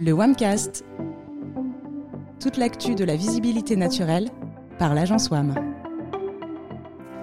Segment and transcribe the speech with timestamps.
[0.00, 0.84] Le WAMcast.
[2.40, 4.30] Toute l'actu de la visibilité naturelle
[4.78, 5.54] par l'agence WAM.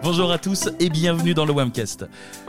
[0.04, 2.06] Bonjour à tous et bienvenue dans le WAMcast.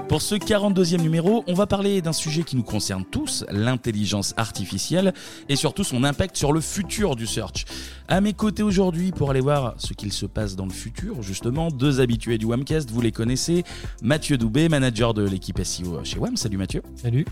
[0.09, 5.15] Pour ce 42e numéro, on va parler d'un sujet qui nous concerne tous, l'intelligence artificielle
[5.49, 7.65] et surtout son impact sur le futur du search.
[8.09, 11.71] À mes côtés aujourd'hui pour aller voir ce qu'il se passe dans le futur, justement,
[11.71, 13.63] deux habitués du WAMcast, vous les connaissez,
[14.03, 16.37] Mathieu Doubé, manager de l'équipe SEO chez WAM.
[16.37, 16.83] Salut Mathieu.
[16.97, 17.25] Salut.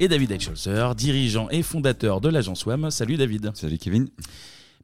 [0.00, 2.90] Et David Eichholzer, dirigeant et fondateur de l'agence WAM.
[2.90, 3.50] Salut David.
[3.54, 4.08] Salut Kevin.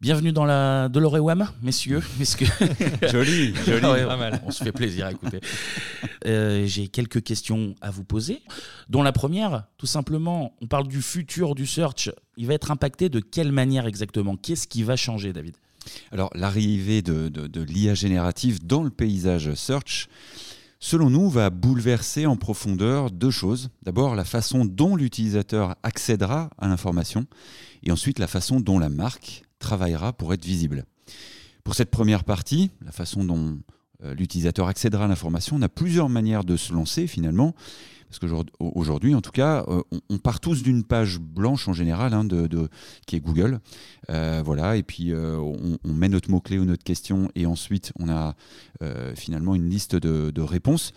[0.00, 2.00] Bienvenue dans la de WAM, messieurs.
[2.38, 2.44] Que...
[3.10, 3.80] joli, joli.
[3.80, 4.40] pas mal.
[4.46, 5.40] On se fait plaisir à écouter.
[6.26, 8.42] Euh, j'ai quelques questions à vous poser,
[8.88, 12.10] dont la première, tout simplement, on parle du futur du search.
[12.36, 14.36] Il va être impacté de quelle manière exactement?
[14.36, 15.56] Qu'est-ce qui va changer, David?
[16.12, 20.08] Alors, l'arrivée de, de, de l'IA générative dans le paysage search,
[20.80, 23.70] selon nous, va bouleverser en profondeur deux choses.
[23.82, 27.26] D'abord, la façon dont l'utilisateur accédera à l'information,
[27.82, 30.84] et ensuite la façon dont la marque travaillera pour être visible.
[31.64, 33.58] Pour cette première partie, la façon dont
[34.04, 37.54] euh, l'utilisateur accédera à l'information, on a plusieurs manières de se lancer finalement.
[38.08, 42.26] Parce qu'aujourd'hui, en tout cas, euh, on, part tous d'une page blanche en général, hein,
[43.06, 43.60] qui est Google.
[44.10, 48.34] Euh, voilà, et puis on, met notre mot-clé ou notre question, et ensuite on a
[49.14, 50.92] finalement une liste de, réponses.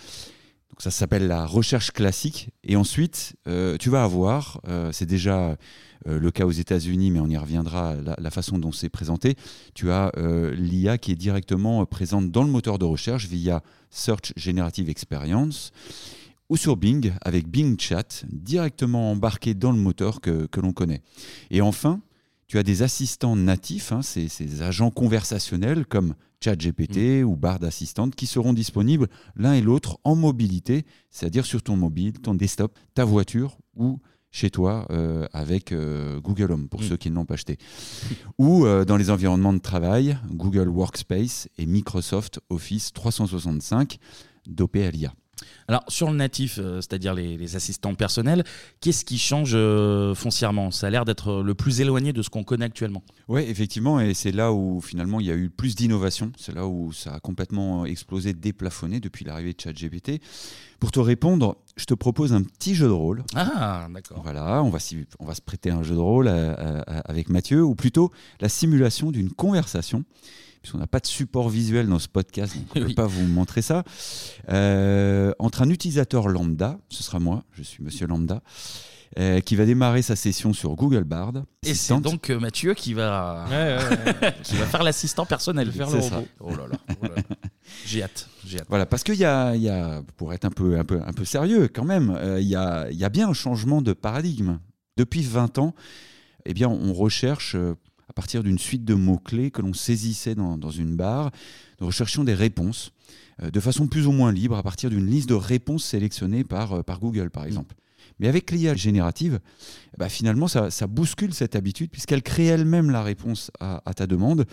[0.70, 2.50] Donc ça s'appelle la recherche classique.
[2.64, 3.36] Et ensuite,
[3.80, 5.58] tu vas avoir, c'est déjà
[6.08, 9.36] euh, le cas aux États-Unis, mais on y reviendra, la, façon dont c'est présenté.
[9.74, 14.34] Tu as euh, l'IA qui est directement présente dans le moteur de recherche via Search
[14.36, 15.72] Generative Experience
[16.52, 21.02] ou sur Bing avec Bing Chat directement embarqué dans le moteur que, l'on connaît.
[21.50, 22.02] Et enfin,
[22.48, 27.24] tu as des assistants natifs, hein, ces, agents conversationnels comme ChatGPT mmh.
[27.24, 32.20] ou Bard Assistant qui seront disponibles l'un et l'autre en mobilité, c'est-à-dire sur ton mobile,
[32.20, 34.00] ton desktop, ta voiture ou
[34.30, 36.84] chez toi euh, avec euh, Google Home, pour mm.
[36.84, 37.60] ceux qui ne l'ont pas acheté.
[38.38, 44.00] Ou euh, dans les environnements de travail, Google Workspace et Microsoft Office 365
[44.48, 45.14] dopé à l'IA.
[45.68, 48.44] Alors sur le natif, c'est-à-dire les, assistants personnels,
[48.80, 49.58] qu'est-ce qui change
[50.16, 50.72] foncièrement?
[50.72, 53.04] Ça a l'air d'être le plus éloigné de ce qu'on connaît actuellement.
[53.28, 56.32] Oui, effectivement, et c'est là où finalement il y a eu plus d'innovation.
[56.38, 60.22] C'est là où ça a complètement explosé, déplafonné depuis l'arrivée de ChatGPT.
[60.80, 63.24] Pour te répondre, je te propose un petit jeu de rôle.
[63.36, 64.22] Ah, d'accord.
[64.24, 64.80] Voilà, on va,
[65.20, 68.50] on va se prêter un jeu de rôle euh, euh, avec Mathieu, ou plutôt la
[68.50, 70.04] simulation d'une conversation.
[70.62, 73.26] Puisqu'on n'a pas de support visuel dans ce podcast, donc on ne peut pas vous
[73.26, 73.84] montrer ça.
[74.50, 78.44] Euh, entre un utilisateur lambda, ce sera moi, je suis monsieur lambda,
[79.44, 81.34] qui va démarrer sa session sur Google Bard.
[81.66, 83.46] Et c'est donc Mathieu qui va,
[84.44, 86.28] qui va faire l'assistant personnel, faire le robot.
[86.40, 86.78] Oh là là.
[87.02, 87.24] Oh là là.
[87.86, 88.30] J'ai hâte,
[88.70, 91.26] Voilà, parce qu'il y a, y a, pour être un peu, un peu, un peu
[91.26, 94.60] sérieux quand même, euh, il y, a, y, a, bien un changement de paradigme.
[94.98, 95.74] Depuis 20 ans,
[96.46, 97.76] eh bien, on recherche, euh,
[98.12, 101.32] à partir d'une suite de mots-clés que l'on saisissait dans, une barre,
[101.80, 102.92] nous recherchions des réponses
[103.42, 106.84] euh, de façon plus ou moins libre à partir d'une liste de réponses sélectionnées par,
[106.84, 107.74] par Google, par exemple.
[108.20, 109.40] Mais avec l'IA générative,
[109.98, 114.46] bah finalement, ça, bouscule cette habitude puisqu'elle crée elle-même la réponse à ta demande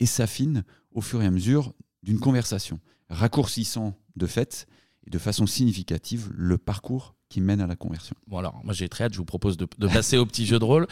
[0.00, 2.80] et s'affine au fur et à mesure d'une conversation,
[3.10, 4.66] raccourcissant de fait
[5.06, 8.16] et de façon significative le parcours qui mène à la conversion.
[8.26, 10.64] Bon alors, moi j'ai très hâte, je vous propose de, passer au petit jeu de
[10.64, 10.86] rôle.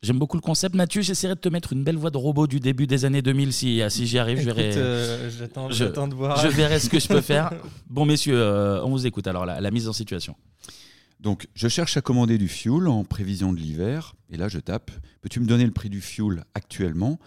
[0.00, 0.76] J'aime beaucoup le concept.
[0.76, 3.52] Mathieu, j'essaierai de te mettre une belle voix de robot du début des années 2000.
[3.52, 4.76] Si, si j'y arrive, je verrai.
[4.76, 5.30] Euh,
[5.70, 6.40] j'attends, de voir.
[6.40, 7.50] Je verrai ce que je peux faire.
[7.90, 9.26] Bon, messieurs, euh, on vous écoute.
[9.26, 10.36] Alors, la, la, mise en situation.
[11.18, 14.14] Donc, je cherche à commander du fuel en prévision de l'hiver.
[14.30, 17.18] Et là, je tape Peux-tu me donner le prix du fuel actuellement,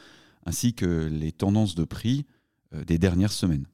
[0.46, 2.26] ainsi que les tendances de prix
[2.74, 3.66] euh, des dernières semaines?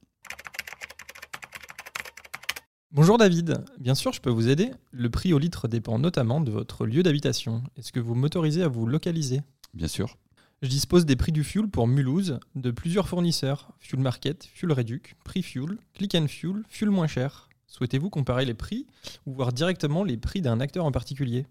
[2.90, 4.70] Bonjour David, bien sûr je peux vous aider.
[4.92, 7.62] Le prix au litre dépend notamment de votre lieu d'habitation.
[7.76, 9.42] Est-ce que vous m'autorisez à vous localiser?
[9.74, 10.16] Bien sûr.
[10.62, 15.16] Je dispose des prix du fuel pour Mulhouse de plusieurs fournisseurs Fuel Market, Fuel Reduc,
[15.22, 17.50] Prix Fuel, Click and Fuel, Fuel moins cher.
[17.66, 18.86] Souhaitez-vous comparer les prix
[19.26, 21.46] ou voir directement les prix d'un acteur en particulier?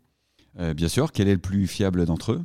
[0.60, 2.42] Euh, Bien sûr, quel est le plus fiable d'entre eux?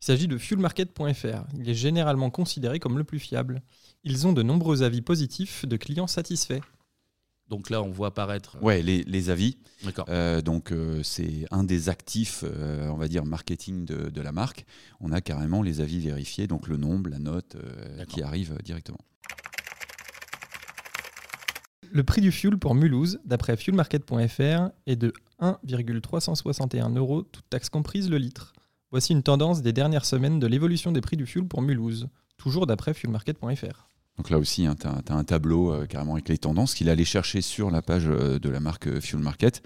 [0.00, 1.44] Il s'agit de fuelmarket.fr.
[1.58, 3.60] Il est généralement considéré comme le plus fiable.
[4.04, 6.60] Ils ont de nombreux avis positifs de clients satisfaits.
[7.50, 8.56] Donc là, on voit apparaître.
[8.56, 9.58] Euh, ouais, les, avis.
[9.84, 10.06] D'accord.
[10.08, 14.64] Euh, donc euh, c'est un des actifs, on va dire, marketing de, la marque.
[15.00, 17.56] On a carrément les avis vérifiés, donc le nombre, la note
[18.08, 19.00] qui arrive directement.
[21.92, 28.08] Le prix du fuel pour Mulhouse, d'après fuelmarket.fr, est de 1,361 euros, toute taxe comprise
[28.08, 28.52] le litre.
[28.92, 32.06] Voici une tendance des dernières semaines de l'évolution des prix du fuel pour Mulhouse,
[32.36, 33.89] toujours d'après fuelmarket.fr.
[34.20, 37.06] Donc là aussi, hein, tu as, un tableau euh, carrément avec les tendances qu'il allait
[37.06, 39.62] chercher sur la page euh, de la marque euh, Fuel Market,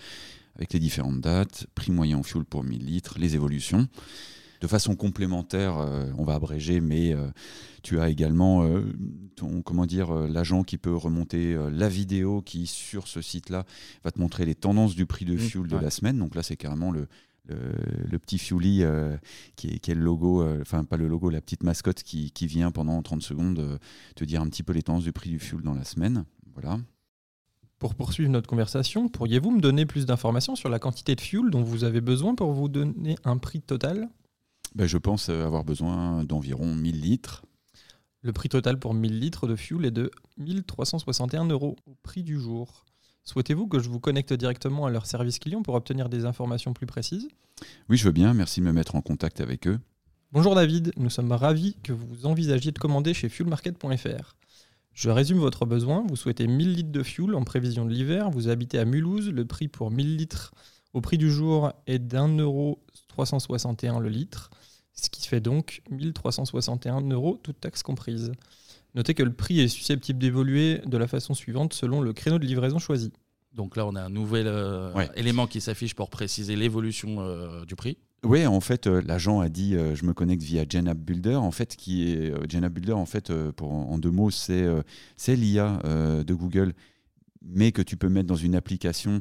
[0.55, 3.89] avec les différentes dates, prix moyen en fuel pour 1000 litres, les évolutions.
[4.61, 5.75] De façon complémentaire,
[6.17, 7.15] on va abréger, mais
[7.83, 8.65] tu as également
[9.35, 13.67] ton, comment dire, l'agent qui peut remonter la vidéo qui, sur ce site-là,
[14.05, 15.83] va te montrer les tendances du prix de Mmh, fuel de ouais.
[15.83, 16.19] la semaine.
[16.19, 17.09] Donc là, c'est carrément le,
[17.47, 17.75] le,
[18.11, 19.17] le petit Fueli euh,
[19.57, 22.31] qui, est, qui est le logo, euh, enfin pas le logo, la petite mascotte qui,
[22.31, 23.79] qui vient pendant 30 secondes euh,
[24.15, 26.25] te dire un petit peu les tendances du prix du fuel dans la semaine.
[26.55, 26.79] Voilà.
[27.79, 31.63] Pour poursuivre notre conversation, pourriez-vous me donner plus d'informations sur la quantité de fuel dont
[31.63, 34.09] vous avez besoin pour vous donner un prix total?
[34.75, 37.45] Ben, je pense avoir besoin d'environ 1000 litres.
[38.23, 42.41] Le prix total pour 1000 litres de fuel est de 1361 euros au prix du
[42.41, 42.87] jour.
[43.25, 46.87] Souhaitez-vous que je vous connecte directement à leur service client pour obtenir des informations plus
[46.87, 47.29] précises?
[47.89, 49.81] Oui, je veux bien, merci de me mettre en contact avec eux.
[50.33, 54.37] Bonjour David, nous sommes ravis que vous envisagiez de commander chez fuelmarket.fr.
[54.93, 58.49] Je résume votre besoin, vous souhaitez 1000 litres de fuel en prévision de l'hiver, vous
[58.49, 60.53] habitez à Mulhouse, le prix pour 1000 litres
[60.93, 64.51] au prix du jour est d'1,361€ le litre,
[64.93, 68.33] ce qui fait donc 1361 euros, toutes taxes comprises.
[68.95, 72.47] Notez que le prix est susceptible d'évoluer de la façon suivante selon le créneau de
[72.47, 73.13] livraison choisi.
[73.53, 75.09] Donc là, on a un nouvel euh, Ouais.
[75.17, 77.99] élément qui s'affiche pour préciser l'évolution euh, du prix.
[78.25, 81.35] Oui, en fait, euh, l'agent a dit euh, je me connecte via GenApp Builder.
[81.37, 84.63] En fait, qui est euh, GenApp Builder, en fait, euh, pour en deux mots, c'est
[84.63, 84.83] euh,
[85.17, 86.73] c'est l'IA euh, de Google,
[87.43, 89.21] mais que tu peux mettre dans une application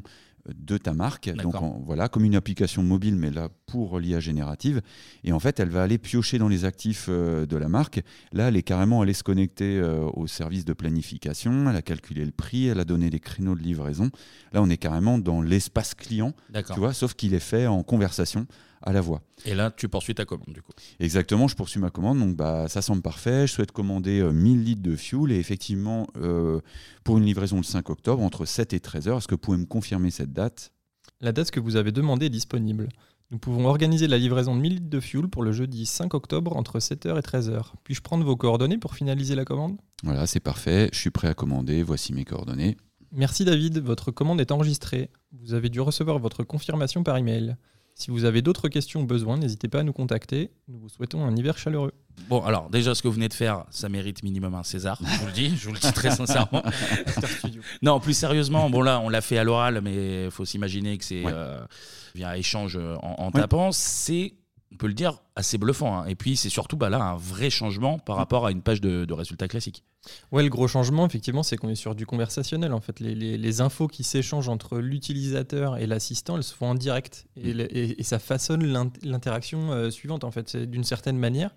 [0.54, 1.28] de ta marque.
[1.42, 4.82] Donc en- voilà, comme une application mobile, mais là pour l'IA générative.
[5.24, 8.00] Et en fait, elle va aller piocher dans les actifs euh, de la marque.
[8.32, 11.68] Là, elle est carrément allée se connecter euh, au service de planification.
[11.70, 14.10] Elle a calculé le prix, elle a donné les créneaux de livraison.
[14.52, 16.34] Là, on est carrément dans l'espace client,
[16.74, 18.46] tu vois, sauf qu'il est fait en conversation
[18.86, 19.22] à la voix.
[19.46, 20.72] Et là, tu poursuis ta commande, du coup.
[21.00, 23.46] Exactement, je poursuis ma commande, donc bah, ça semble parfait.
[23.46, 26.60] Je souhaite commander euh, 1000 litres de fuel et effectivement, euh,
[27.02, 29.18] pour une livraison le 5 octobre, entre 7 et 13 heures.
[29.18, 30.72] Est-ce que vous pouvez me confirmer cette date
[31.22, 32.88] La date que vous avez demandée est disponible.
[33.30, 36.56] Nous pouvons organiser la livraison de 1000 litres de fuel pour le jeudi 5 octobre
[36.56, 37.72] entre 7h et 13h.
[37.82, 39.78] Puis-je prendre vos coordonnées pour finaliser la commande?
[40.02, 40.90] Voilà, c'est parfait.
[40.92, 41.82] Je suis prêt à commander.
[41.82, 42.76] Voici mes coordonnées.
[43.16, 45.08] Merci David, votre commande est enregistrée.
[45.32, 47.56] Vous avez dû recevoir votre confirmation par email.
[47.96, 50.50] Si vous avez d'autres questions ou besoins, n'hésitez pas à nous contacter.
[50.66, 51.92] Nous vous souhaitons un hiver chaleureux.
[52.28, 54.98] Bon, alors, déjà, ce que vous venez de faire, ça mérite minimum un César.
[55.00, 56.62] Je vous le dis, je vous le dis très sincèrement.
[57.82, 61.04] Non, plus sérieusement, bon là, on l'a fait à l'oral, mais il faut s'imaginer que
[61.04, 61.32] c'est Ouais.
[61.32, 61.64] euh,
[62.14, 63.40] via échange euh, en, en Ouais.
[63.40, 63.70] tapant.
[63.72, 64.34] C'est,
[64.74, 66.00] on peut le dire, assez bluffant.
[66.00, 66.06] hein.
[66.06, 69.04] Et puis, c'est surtout bah, là un vrai changement par rapport à une page de,
[69.04, 69.84] de résultats classiques.
[70.32, 72.72] Ouais, le gros changement, effectivement, c'est qu'on est sur du conversationnel.
[72.72, 76.66] En fait, les, les- les infos qui s'échangent entre l'utilisateur et l'assistant, elles se font
[76.70, 77.26] en direct.
[77.36, 80.24] Et, le- et- et ça façonne l'int- l'interaction euh, suivante.
[80.24, 81.50] En fait, C'est d'une certaine manière,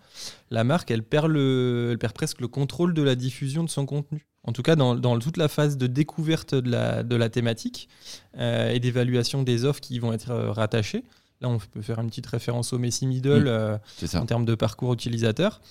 [0.51, 3.85] la marque, elle perd, le, elle perd presque le contrôle de la diffusion de son
[3.85, 4.25] contenu.
[4.43, 7.89] En tout cas, dans, dans toute la phase de découverte de la, de la thématique
[8.37, 11.03] euh, et d'évaluation des offres qui vont être euh, rattachées.
[11.41, 13.43] Là, on peut faire une petite référence au Messi Middle.
[13.43, 13.47] Mm.
[13.47, 13.77] euh,
[14.15, 15.61] en termes de parcours utilisateur.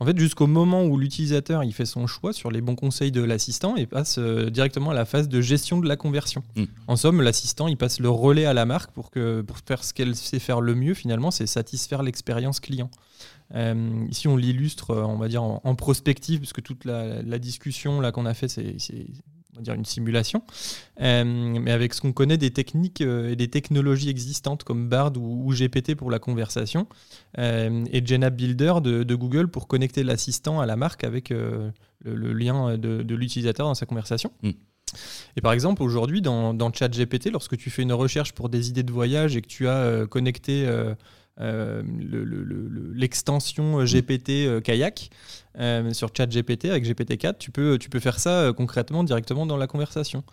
[0.00, 3.22] En fait, jusqu'au moment où l'utilisateur il fait son choix sur les bons conseils de
[3.22, 6.42] l'assistant et passe euh, directement à la phase de gestion de la conversion.
[6.56, 6.64] Mm.
[6.88, 9.94] En somme, l'assistant il passe le relais à la marque pour, que, pour faire ce
[9.94, 12.90] qu'elle sait faire le mieux finalement, c'est satisfaire l'expérience client.
[13.54, 17.22] Euh, ici, on l'illustre, euh, on va dire, en, en prospective, parce que toute la,
[17.22, 18.76] la discussion là qu'on a fait, c'est,
[19.52, 20.42] on va dire une simulation.
[21.00, 25.12] Euh, mais avec ce qu'on connaît des techniques euh, et des technologies existantes comme Bard
[25.16, 26.86] ou, ou GPT pour la conversation,
[27.38, 31.70] euh, et GenApp Builder de, de Google pour connecter l'assistant à la marque avec euh,
[32.04, 34.32] le, le lien de, de l'utilisateur dans sa conversation.
[34.42, 34.50] Mm.
[35.36, 38.82] Et par exemple, aujourd'hui, dans, dans ChatGPT, lorsque tu fais une recherche pour des idées
[38.82, 40.66] de voyage et que tu as connecté
[41.40, 45.10] euh, le- le- le- le- l'extension euh, GPT euh, Kayak
[45.92, 50.24] sur ChatGPT avec GPT-4, tu peux, tu peux faire ça concrètement directement dans la conversation.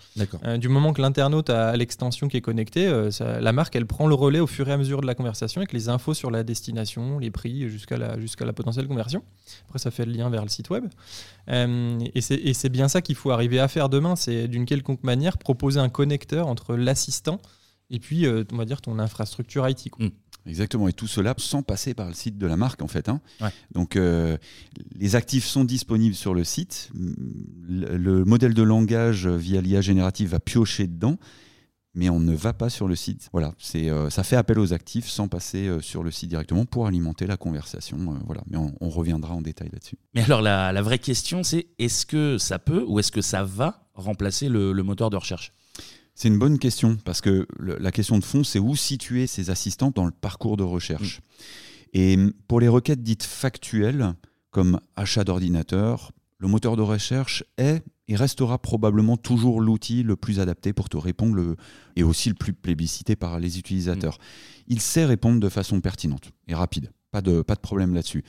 [0.59, 4.15] Du moment que l'internaute a l'extension qui est connectée, ça- la marque elle prend le
[4.15, 7.19] relais au fur et à mesure de la conversation avec les infos sur la destination,
[7.19, 9.21] les prix jusqu'à la, jusqu'à la potentielle conversion.
[9.67, 10.85] Après, ça fait le lien vers le site web.
[11.49, 12.21] Et
[12.53, 15.89] c'est bien ça qu'il faut arriver à faire demain, c'est d'une quelconque manière proposer un
[15.89, 17.41] connecteur entre l'assistant
[17.89, 19.89] et puis, on va dire, ton infrastructure IT.
[19.89, 20.05] quoi.
[20.45, 23.09] Exactement, et tout cela sans passer par le site de la marque en fait.
[23.09, 23.21] hein.
[23.41, 23.49] Ouais.
[23.71, 24.37] Donc euh,
[24.95, 26.89] les actifs sont disponibles sur le site.
[26.95, 31.17] Le, le modèle de langage via l'IA générative va piocher dedans,
[31.93, 33.29] mais on ne va pas sur le site.
[33.31, 36.65] Voilà, c'est euh, ça fait appel aux actifs sans passer euh, sur le site directement
[36.65, 37.97] pour alimenter la conversation.
[38.25, 39.97] voilà, mais on, on reviendra en détail là-dessus.
[40.15, 43.43] Mais alors, la, la vraie question, c'est est-ce que ça peut ou est-ce que ça
[43.43, 45.51] va remplacer le, le moteur de recherche?
[46.21, 49.49] C'est une bonne question parce que le- la question de fond, c'est où situer ces
[49.51, 51.21] assistants dans le parcours de recherche.
[51.93, 54.13] Et hum, pour les requêtes dites factuelles,
[54.51, 60.41] comme achat d'ordinateur, le moteur de recherche est et restera probablement toujours l'outil le plus
[60.41, 61.55] adapté pour te répondre le-
[61.95, 64.17] et aussi le plus plébiscité par les utilisateurs.
[64.67, 66.91] Il sait répondre de façon pertinente et rapide.
[67.11, 68.23] pas de, pas de problème là-dessus.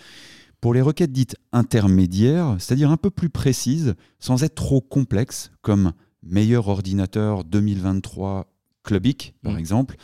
[0.60, 5.92] Pour les requêtes dites intermédiaires, c'est-à-dire un peu plus précises, sans être trop complexes, comme
[6.22, 8.46] meilleur ordinateur 2023
[8.82, 9.58] Clubic, par Mm.
[9.58, 9.96] exemple,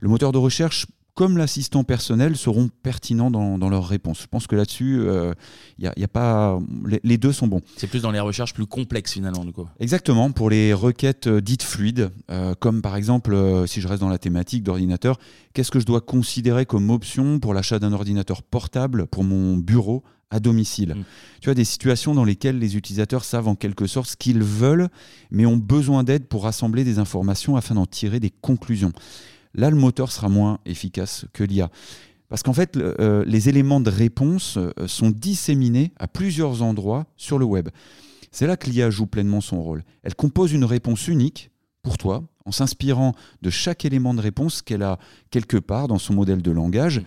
[0.00, 4.22] le moteur de recherche comme l'assistant personnel seront pertinents dans, dans leurs réponses.
[4.22, 5.34] Je pense que là-dessus, euh,
[5.78, 7.60] y a, y a pas, les, les deux sont bons.
[7.76, 9.66] C'est plus dans les recherches plus complexes finalement du coup.
[9.80, 14.00] Exactement, pour les requêtes euh, dites fluides, euh, comme par exemple, euh, si je reste
[14.00, 15.18] dans la thématique d'ordinateur,
[15.52, 20.02] qu'est-ce que je dois considérer comme option pour l'achat d'un ordinateur portable pour mon bureau
[20.30, 21.04] à domicile Mm.
[21.40, 24.88] Tu as des situations dans lesquelles les utilisateurs savent en quelque sorte ce qu'ils veulent,
[25.30, 28.92] mais ont besoin d'aide pour rassembler des informations afin d'en tirer des conclusions.
[29.54, 31.70] Là, le moteur sera moins efficace que l'IA.
[32.28, 37.38] Parce qu'en fait, euh, les éléments de réponse euh, sont disséminés à plusieurs endroits sur
[37.38, 37.68] le web.
[38.30, 39.82] C'est là que l'IA joue pleinement son rôle.
[40.04, 41.50] Elle compose une réponse unique
[41.82, 44.98] pour toi, en s'inspirant de chaque élément de réponse qu'elle a
[45.30, 47.02] quelque part dans son modèle de langage.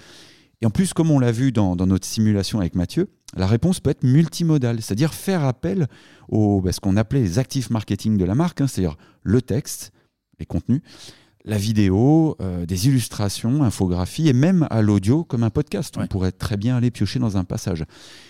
[0.63, 3.82] Et en plus, comme on l'a vu dans, dans notre simulation avec Mathieu, la réponse
[3.82, 5.88] peut être multimodale, c'est-à-dire faire appel
[6.29, 9.91] au bah, ce qu'on appelait les actifs marketing de la marque, hein, c'est-à-dire le texte,
[10.39, 10.79] les contenus,
[11.43, 15.96] la vidéo, euh, des illustrations, infographies et même à l'audio comme un podcast.
[15.98, 17.84] On pourrait très bien aller piocher dans un passage.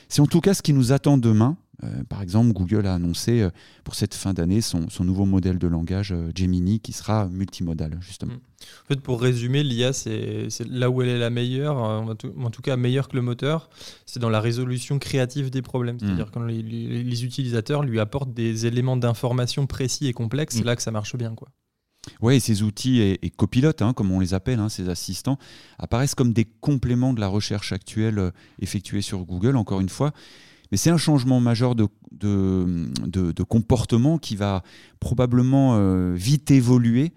[0.09, 1.55] C'est en tout cas ce qui nous attend demain.
[1.83, 3.49] Euh, par exemple, Google a annoncé euh,
[3.83, 7.97] pour cette fin d'année son, son nouveau modèle de langage euh, Gemini qui sera multimodal,
[7.99, 8.33] justement.
[8.33, 12.51] En fait, pour résumer, l'IA, c'est là où elle est la meilleure, en tout, en
[12.51, 13.69] tout cas meilleure que le moteur,
[14.05, 15.97] c'est dans la résolution créative des problèmes.
[15.99, 20.57] C'est-à-dire quand les, les- les utilisateurs lui apportent des éléments d'information précis et complexes, Mm.
[20.59, 21.33] c'est là que ça marche bien.
[21.33, 21.49] Quoi.
[22.21, 25.39] Oui, ces outils et, et copilotes, hein, comme on les appelle, hein, ces assistants,
[25.79, 30.11] apparaissent comme des compléments de la recherche actuelle effectuée sur Google, encore une fois.
[30.73, 34.63] Mais c'est un changement majeur de, de, de- de comportement qui va
[34.99, 37.13] probablement euh, vite évoluer.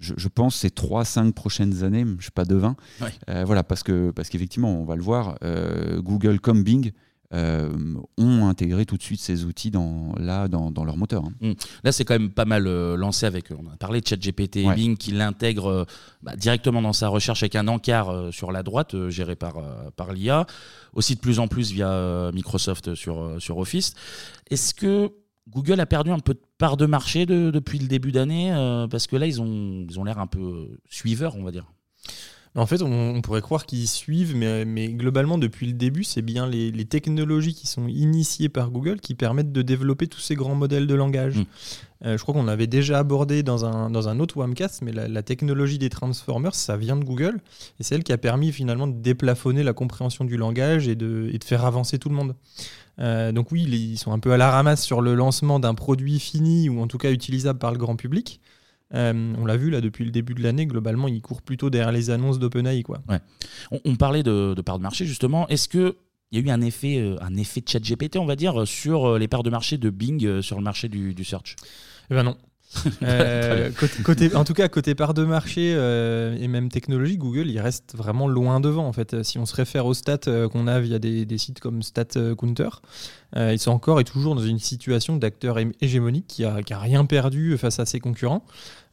[0.00, 2.76] Je, je pense ces 3-5 prochaines années, je ne suis pas devin.
[3.00, 3.08] Ouais.
[3.30, 6.92] Euh, voilà, parce que parce qu'effectivement, on va le voir, euh, Google comme Bing
[7.32, 7.70] euh,
[8.18, 11.24] ont intégré tout de suite ces outils dans, là, dans, dans leur moteur.
[11.42, 11.52] hein.
[11.84, 14.66] Là, c'est quand même pas mal euh, lancé avec, on a parlé de ChatGPT et
[14.66, 14.74] Ouais.
[14.74, 15.84] Bing qui l'intègre euh,
[16.22, 19.58] bah, directement dans sa recherche avec un encart euh, sur la droite euh, géré par,
[19.58, 20.46] euh, par l'IA,
[20.92, 23.94] aussi de plus en plus via euh, Microsoft sur, euh, sur Office.
[24.50, 25.10] Est-ce que
[25.48, 28.86] Google a perdu un peu de part de marché de- depuis le début d'année euh,
[28.88, 31.64] Parce que là, ils ont ils ont l'air un peu suiveurs, on va dire?
[32.56, 36.22] En fait, on, on pourrait croire qu'ils suivent, mais, mais globalement, depuis le début, c'est
[36.22, 40.34] bien les, les technologies qui sont initiées par Google qui permettent de développer tous ces
[40.34, 41.36] grands modèles de langage.
[41.36, 41.44] Mm.
[42.06, 45.06] Euh, je crois qu'on l'avait déjà abordé dans un, dans un autre Wamcast, mais la,
[45.06, 47.38] la technologie des transformers, ça vient de Google,
[47.78, 51.30] et c'est elle qui a permis finalement de déplafonner la compréhension du langage et de,
[51.32, 52.34] et de faire avancer tout le monde.
[52.98, 56.18] Euh, donc oui, ils sont un peu à la ramasse sur le lancement d'un produit
[56.18, 58.40] fini, ou en tout cas utilisable par le grand public.
[58.94, 61.92] Euh, on l'a vu là depuis le début de l'année, globalement, ils courent plutôt derrière
[61.92, 62.82] les annonces d'OpenAI.
[62.82, 63.02] Quoi.
[63.70, 65.46] On, on parlait de, de part de marché justement.
[65.48, 65.96] Est-ce que
[66.32, 69.04] il y a eu un effet, euh, un effet de ChatGPT, on va dire, sur
[69.04, 71.56] euh, les parts de marché de Bing sur le marché du, du search?
[72.10, 72.36] Eh ben non.
[73.02, 77.48] Euh, côté, côté- en tout cas, côté part de marché euh, et même technologie, Google,
[77.50, 78.86] il reste vraiment loin devant.
[78.86, 81.60] En fait, si on se réfère aux stats euh, qu'on a via des, des sites
[81.60, 82.68] comme StatCounter,
[83.36, 86.72] euh, ils sont encore et toujours dans une situation d'acteur hé- hégémonique qui a, qui
[86.72, 88.44] a rien perdu face à ses concurrents.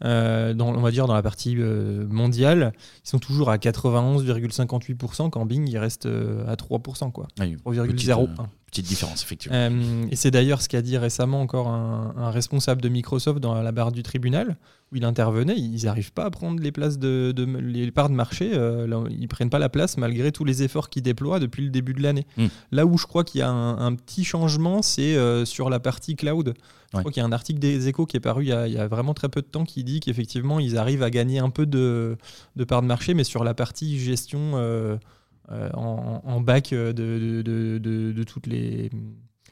[0.05, 2.73] Euh, dans, on va dire dans la partie euh, mondiale,
[3.05, 7.27] ils sont toujours à 91,58% quand Bing il reste euh, à 3%, quoi.
[7.65, 8.27] Ah oui, 3,01.
[8.67, 9.57] Petite, différence, effectivement.
[9.57, 13.53] Euh, et c'est d'ailleurs ce qu'a dit récemment encore un, un responsable de Microsoft dans
[13.61, 14.57] la barre du tribunal,
[14.91, 15.57] où il intervenait.
[15.57, 18.51] Ils n'arrivent pas à prendre les places de, de- les parts de marché.
[18.53, 21.69] euh, là, ils prennent pas la place malgré tous les efforts qu'ils déploient depuis le
[21.69, 22.25] début de l'année.
[22.37, 22.45] Mm.
[22.71, 25.79] Là où je crois qu'il y a un, un petit changement, c'est euh, sur la
[25.79, 26.53] partie cloud.
[26.55, 27.01] Je Ouais.
[27.03, 28.73] crois qu'il y a un article des Échos qui est paru il y, a, il
[28.73, 31.49] y a vraiment très peu de temps qui dit qu'effectivement ils arrivent à gagner un
[31.49, 32.15] peu de,
[32.55, 34.53] de parts de marché, mais sur la partie gestion
[35.51, 38.89] euh, euh, en, en bac de, de- de- de- de toutes les,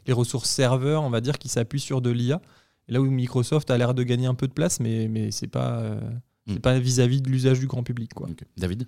[0.07, 2.41] les ressources serveurs, on va dire, qui s'appuient sur de l'IA.
[2.87, 5.79] Là où Microsoft a l'air de gagner un peu de place, mais, mais c'est pas,
[5.79, 5.99] euh,
[6.47, 6.59] c'est Mm.
[6.59, 8.13] pas vis-à-vis de l'usage du grand public.
[8.13, 8.29] Quoi.
[8.55, 8.87] David?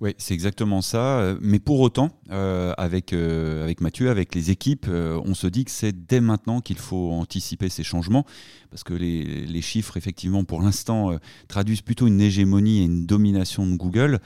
[0.00, 1.20] Oui, c'est exactement ça.
[1.20, 5.46] Euh, Mais pour autant, euh, avec, euh, avec Mathieu, avec les équipes, euh, on se
[5.46, 8.24] dit que c'est dès maintenant qu'il faut anticiper ces changements,
[8.70, 13.06] parce que les, les chiffres, effectivement, pour l'instant, euh, traduisent plutôt une hégémonie et une
[13.06, 14.18] domination de Google,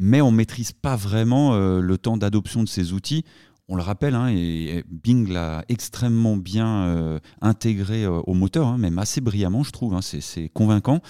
[0.00, 3.24] mais on ne maîtrise pas vraiment euh, le temps d'adoption de ces outils.
[3.68, 8.78] On le rappelle, hein, et Bing l'a extrêmement bien euh, intégré euh, au moteur, hein,
[8.78, 9.94] même assez brillamment, je trouve.
[9.94, 11.00] hein, c'est- convaincant.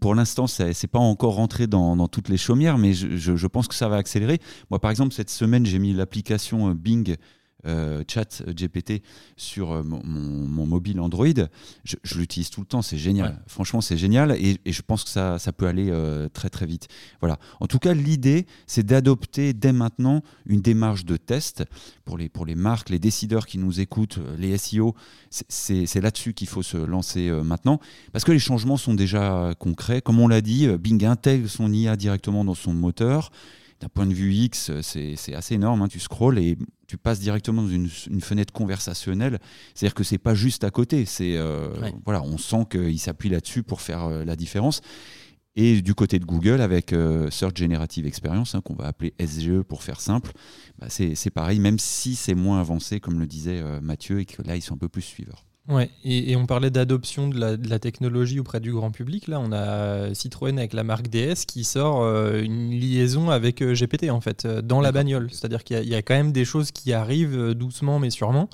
[0.00, 3.74] Pour l'instant, ce n'est pas encore rentré dans, toutes les chaumières, mais je, pense que
[3.74, 4.40] ça va accélérer.
[4.70, 7.16] Moi, par exemple, cette semaine, j'ai mis l'application Bing
[7.66, 9.02] euh, chat GPT
[9.36, 11.26] sur euh, mon, mon- mon mobile Android,
[11.84, 13.30] je, je l'utilise tout le temps, c'est génial.
[13.32, 13.36] Ouais.
[13.46, 16.66] Franchement, c'est génial et, et je pense que ça, ça peut aller euh, très très
[16.66, 16.88] vite.
[17.20, 17.38] Voilà.
[17.60, 21.64] En tout cas, l'idée, c'est d'adopter dès maintenant une démarche de test
[22.04, 24.94] pour les, pour les marques, les décideurs qui nous écoutent, euh, les SEO.
[25.30, 27.78] C'est- là-dessus qu'il faut se lancer euh, maintenant
[28.12, 30.00] parce que les changements sont déjà concrets.
[30.00, 33.30] Comme on l'a dit, euh, Bing intègre son IA directement dans son moteur.
[33.80, 35.80] D'un point de vue X, c'est assez énorme.
[35.82, 35.88] hein.
[35.88, 36.56] Tu scrolles et
[36.86, 39.38] tu passes directement dans une, une fenêtre conversationnelle.
[39.74, 41.06] C'est-à-dire que c'est pas juste à côté.
[41.06, 41.94] C'est euh, Ouais.
[42.04, 44.82] voilà, on sent qu'il s'appuie là-dessus pour faire euh, la différence.
[45.56, 49.62] Et du côté de Google, avec euh, Search Generative Experience, hein, qu'on va appeler SGE
[49.62, 50.30] pour faire simple,
[50.78, 54.42] bah, c'est c'est pareil, même si c'est moins avancé, comme le disait Mathieu, et que
[54.42, 55.44] là, ils sont un peu plus suiveurs.
[55.70, 59.28] Ouais, et, et on parlait d'adoption de la, de la technologie auprès du grand public.
[59.28, 63.72] Là, on a Citroën avec la marque DS qui sort euh, une liaison avec euh,
[63.74, 65.28] GPT en fait euh, dans la bagnole.
[65.30, 68.10] C'est-à-dire qu'il y, a- il y a quand même des choses qui arrivent doucement mais
[68.10, 68.48] sûrement.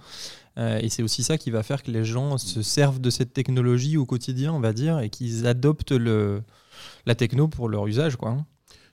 [0.58, 3.98] Et c'est aussi ça qui va faire que les gens se servent de cette technologie
[3.98, 6.40] au quotidien, on va dire, et qu'ils adoptent le,
[7.04, 8.30] la techno pour leur usage, quoi.
[8.30, 8.46] hein.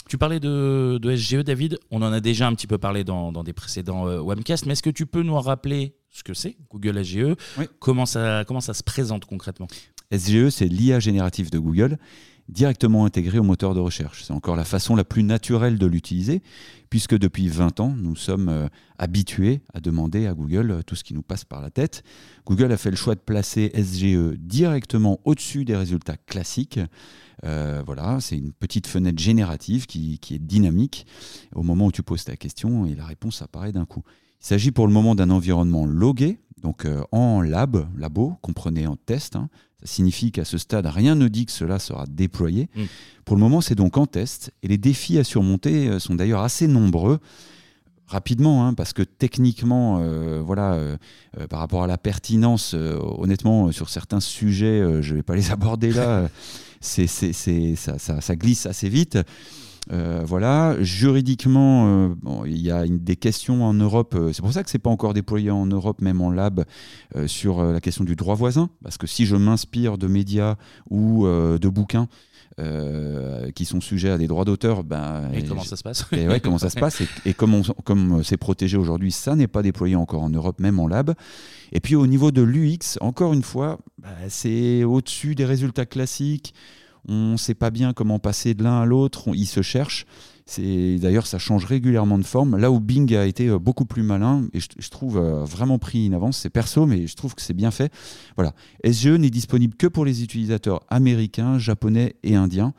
[0.09, 1.79] Tu parlais de, de SGE, David.
[1.89, 4.83] On en a déjà un petit peu parlé dans, dans des précédents webcasts, mais est-ce
[4.83, 7.65] que tu peux nous rappeler ce que c'est, Google SGE Oui.
[7.79, 9.67] comment, ça, comment ça se présente concrètement
[10.11, 11.97] SGE, c'est l'IA générative de Google,
[12.49, 14.23] directement intégrée au moteur de recherche.
[14.23, 16.43] C'est encore la façon la plus naturelle de l'utiliser,
[16.91, 18.67] puisque depuis 20 ans, nous sommes euh,
[18.99, 22.03] habitués à demander à Google euh, tout ce qui nous passe par la tête.
[22.45, 26.79] Google a fait le choix de placer SGE directement au-dessus des résultats classiques.
[27.43, 31.07] Euh, voilà, c'est une petite fenêtre générative qui, qui est dynamique
[31.55, 34.03] au moment où tu poses ta question et la réponse apparaît d'un coup.
[34.43, 38.95] Il s'agit pour le moment d'un environnement logué, donc euh, en lab, labo, comprenez en
[38.97, 39.35] test.
[39.35, 39.49] hein.
[39.79, 42.69] Ça signifie qu'à ce stade, rien ne dit que cela sera déployé.
[42.75, 42.81] Mm.
[43.25, 46.41] Pour le moment, c'est donc en test et les défis à surmonter euh, sont d'ailleurs
[46.41, 47.19] assez nombreux.
[48.05, 50.97] Rapidement, hein, parce que techniquement, euh, voilà, euh,
[51.39, 55.51] euh, par rapport à la pertinence, honnêtement, sur certains sujets, je ne vais pas les
[55.51, 56.27] aborder là.
[56.81, 59.17] c'est, c'est- c'est- ça, ça- ça glisse assez vite.
[59.91, 64.15] Euh, voilà, juridiquement, euh, bon, il y a une- des questions en Europe.
[64.15, 66.63] euh, c'est pour ça que c'est pas encore déployé en Europe, même en lab,
[67.27, 68.69] sur la question du droit voisin.
[68.81, 70.55] Parce que si je m'inspire de médias
[70.89, 72.07] ou de bouquins
[72.59, 76.05] euh, qui sont sujets à des droits d'auteur, ben, Et comment ça se passe?
[76.11, 77.01] et ouais, comment ça se passe?
[77.01, 80.59] Et, et comme, on- comme c'est protégé aujourd'hui, ça n'est pas déployé encore en Europe,
[80.59, 81.13] même en lab.
[81.71, 86.53] Et puis au niveau de l'UX, encore une fois, bah, c'est au-dessus des résultats classiques.
[87.07, 89.29] On ne sait pas bien comment passer de l'un à l'autre.
[89.33, 90.05] Ils se cherchent.
[90.57, 92.57] D'ailleurs ça change régulièrement de forme.
[92.57, 96.05] Là où Bing a été euh, beaucoup plus malin et je, trouve euh, vraiment pris
[96.05, 97.91] une avance, c'est perso, mais je trouve que c'est bien fait.
[98.35, 102.73] Voilà, SGE n'est disponible que pour les utilisateurs américains, japonais et indiens.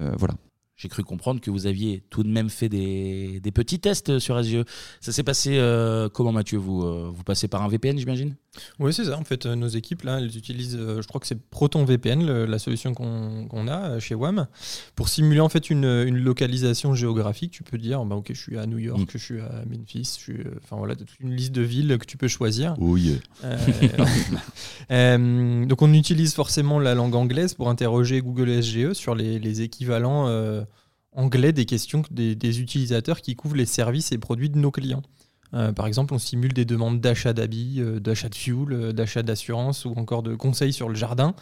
[0.00, 0.34] Euh, voilà.
[0.76, 4.64] J'ai cru comprendre que vous aviez tout de même fait des, petits tests sur SGE.
[5.00, 5.60] Ça s'est passé
[6.12, 6.58] comment, Mathieu?
[6.58, 8.34] Vous passez par un VPN, j'imagine?
[8.78, 9.16] Oui, c'est ça.
[9.18, 12.26] En fait, euh, nos équipes, là, elles utilisent, euh, je crois que c'est Proton VPN,
[12.26, 14.46] le- la solution qu'on a euh, chez WAM,
[14.94, 17.50] pour simuler en fait une, une localisation géographique.
[17.52, 19.06] Tu peux dire, bah, ok, je suis à New York, Mm.
[19.12, 22.18] je suis à Memphis, je suis, enfin voilà, toute une liste de villes que tu
[22.18, 22.74] peux choisir.
[22.78, 23.18] Oui.
[23.44, 23.56] Euh,
[24.90, 29.62] euh, donc on utilise forcément la langue anglaise pour interroger Google SGE sur les, les
[29.62, 30.62] équivalents euh,
[31.12, 34.70] anglais des questions que des, des utilisateurs qui couvrent les services et produits de nos
[34.70, 35.02] clients.
[35.54, 39.22] Euh, par exemple, on simule des demandes d'achat d'habits, euh, d'achat de fuel, euh, d'achat
[39.22, 41.34] d'assurance ou encore de conseils sur le jardin.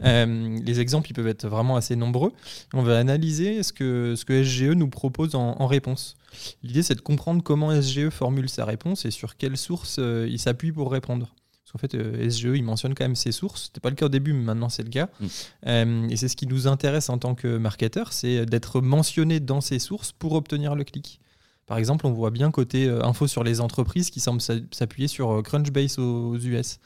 [0.00, 2.32] Les exemples ils peuvent être vraiment assez nombreux.
[2.74, 6.16] On va analyser ce que, ce que SGE nous propose en, en réponse.
[6.62, 10.72] L'idée, c'est de comprendre comment SGE formule sa réponse et sur quelles sources il s'appuie
[10.72, 11.34] pour répondre.
[11.64, 13.64] Parce qu'en fait, SGE, il mentionne quand même ses sources.
[13.64, 15.08] C'était pas le cas au début, mais maintenant c'est le cas.
[15.20, 16.10] Mm.
[16.10, 19.78] Et c'est ce qui nous intéresse en tant que marketeur, c'est d'être mentionné dans ses
[19.78, 21.20] sources pour obtenir le clic.
[21.66, 25.08] Par exemple, on voit bien côté euh, info sur les entreprises qui semblent s'a- s'appuyer
[25.08, 26.78] sur euh, Crunchbase aux, US.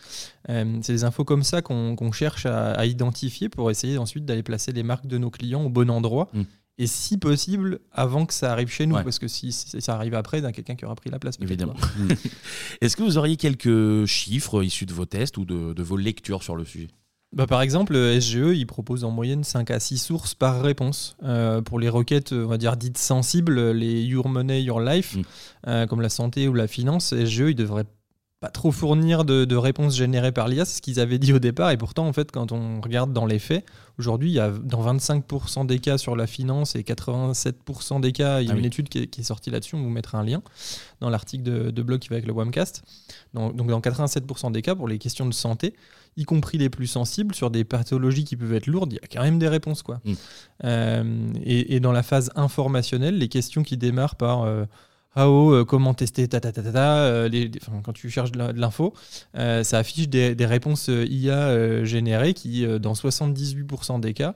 [0.49, 4.43] Euh, c'est des infos comme ça qu'on cherche à, à identifier pour essayer ensuite d'aller
[4.43, 6.29] placer les marques de nos clients au bon endroit.
[6.33, 6.43] Mm.
[6.79, 9.05] Et si possible, avant que ça arrive chez nous, Ouais.
[9.05, 11.19] parce que si, si ça arrive après, il y a quelqu'un qui aura pris la
[11.19, 11.37] place.
[11.43, 11.75] Évidemment.
[12.81, 16.43] Est-ce que vous auriez quelques chiffres issus de vos tests ou de, de vos lectures
[16.43, 16.89] sur le sujet?
[17.33, 21.17] Bah, par exemple, euh, SGE, il propose en moyenne 5 à 6 sources par réponse.
[21.23, 25.23] Euh, pour les requêtes, on va dire dites sensibles, les Your Money, Your Life, Mm.
[25.69, 27.85] euh, comme la santé ou la finance, SGE, il devrait
[28.41, 31.39] pas trop fournir de, de réponses générées par l'IA, c'est ce qu'ils avaient dit au
[31.39, 31.71] départ.
[31.73, 33.67] Et pourtant, en fait, quand on regarde dans les faits,
[33.99, 38.41] aujourd'hui, il y a dans 25% des cas sur la finance et 87% des cas,
[38.41, 38.67] il y a Ah une oui.
[38.67, 40.43] étude qui est, qui est sortie là-dessus, on vous mettra un lien
[41.01, 42.83] dans l'article de, de blog qui va avec le Wamcast.
[43.35, 45.75] Donc, donc dans 87% des cas, pour les questions de santé,
[46.17, 49.07] y compris les plus sensibles, sur des pathologies qui peuvent être lourdes, il y a
[49.07, 49.83] quand même des réponses.
[49.83, 50.01] Quoi.
[50.07, 50.13] Mm.
[50.65, 54.65] Euh, et, et dans la phase informationnelle, les questions qui démarrent par euh,
[55.17, 58.09] AO, euh, comment tester, ta, ta, ta, ta, ta, euh, les- les- enfin, quand tu
[58.11, 58.95] cherches de l'info,
[59.37, 64.35] euh, ça affiche des, des réponses IA générées qui, dans 78% des cas,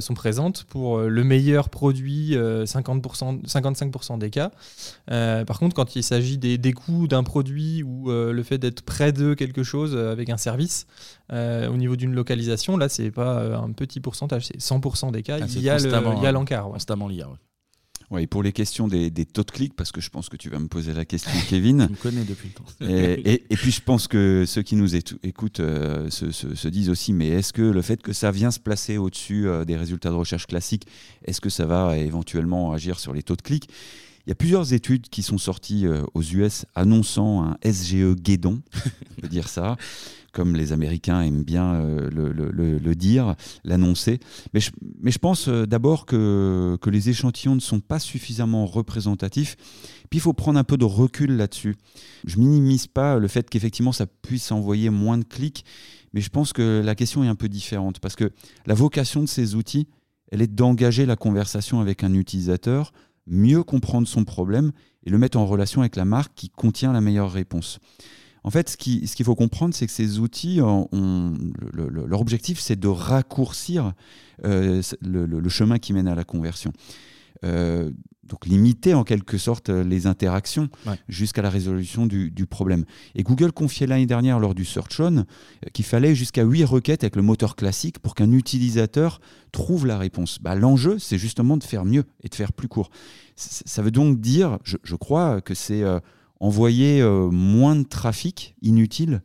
[0.00, 4.50] sont présentes pour le meilleur produit, euh, 50%, 55% des cas.
[5.08, 9.12] Par contre, quand il s'agit des, des coûts d'un produit ou le fait d'être près
[9.12, 10.86] de quelque chose avec un service,
[11.32, 15.46] au niveau d'une localisation, là, c'est pas un petit pourcentage, c'est 100% des cas, Ah,
[15.48, 16.32] il y a le- constamment, il y a hein.
[16.32, 16.66] l'encart.
[16.68, 16.74] ouais.
[16.74, 17.28] Constamment l'IA.
[17.28, 17.34] ouais.
[18.10, 20.36] Ouais, et pour les questions des, des taux de clics, parce que je pense que
[20.38, 21.84] tu vas me poser la question, Kevin.
[21.86, 22.64] Tu me connais depuis le temps.
[22.90, 26.68] et, et- et puis je pense que ceux qui nous écoutent euh, se, se- se
[26.68, 29.76] disent aussi, mais est-ce que le fait que ça vient se placer au-dessus euh, des
[29.76, 30.86] résultats de recherche classiques,
[31.26, 33.68] est-ce que ça va euh, éventuellement agir sur les taux de clics
[34.26, 38.62] Il y a plusieurs études qui sont sorties aux US annonçant un SGE guédon,
[39.18, 39.76] on peut dire ça,
[40.38, 44.20] comme les Américains aiment bien euh, le, dire, l'annoncer.
[44.54, 44.70] Mais je,
[45.00, 49.56] mais je pense euh, d'abord que, que les échantillons ne sont pas suffisamment représentatifs.
[50.08, 51.74] Puis il faut prendre un peu de recul là-dessus.
[52.24, 55.64] Je minimise pas le fait qu'effectivement ça puisse envoyer moins de clics,
[56.12, 58.30] mais je pense que la question est un peu différente parce que
[58.64, 59.88] la vocation de ces outils,
[60.30, 62.92] elle est d'engager la conversation avec un utilisateur,
[63.26, 64.70] mieux comprendre son problème
[65.02, 67.80] et le mettre en relation avec la marque qui contient la meilleure réponse.
[68.44, 70.60] En fait, ce qui- ce qu'il faut comprendre, c'est que ces outils,
[71.72, 73.92] le- le- leur objectif, c'est de raccourcir
[74.44, 76.72] euh, le, chemin qui mène à la conversion.
[77.44, 77.90] Euh,
[78.24, 80.98] donc limiter en quelque sorte les interactions Ouais.
[81.08, 82.84] jusqu'à la résolution du, du problème.
[83.14, 85.22] Et Google confiait l'année dernière lors du Search On euh,
[85.72, 89.20] qu'il fallait jusqu'à 8 requêtes avec le moteur classique pour qu'un utilisateur
[89.50, 90.40] trouve la réponse.
[90.42, 92.90] Bah, L'enjeu, c'est justement de faire mieux et de faire plus court.
[93.34, 95.98] C- Ça veut donc dire, je, je crois, que c'est euh,
[96.40, 99.22] envoyer euh, moins de trafic inutile.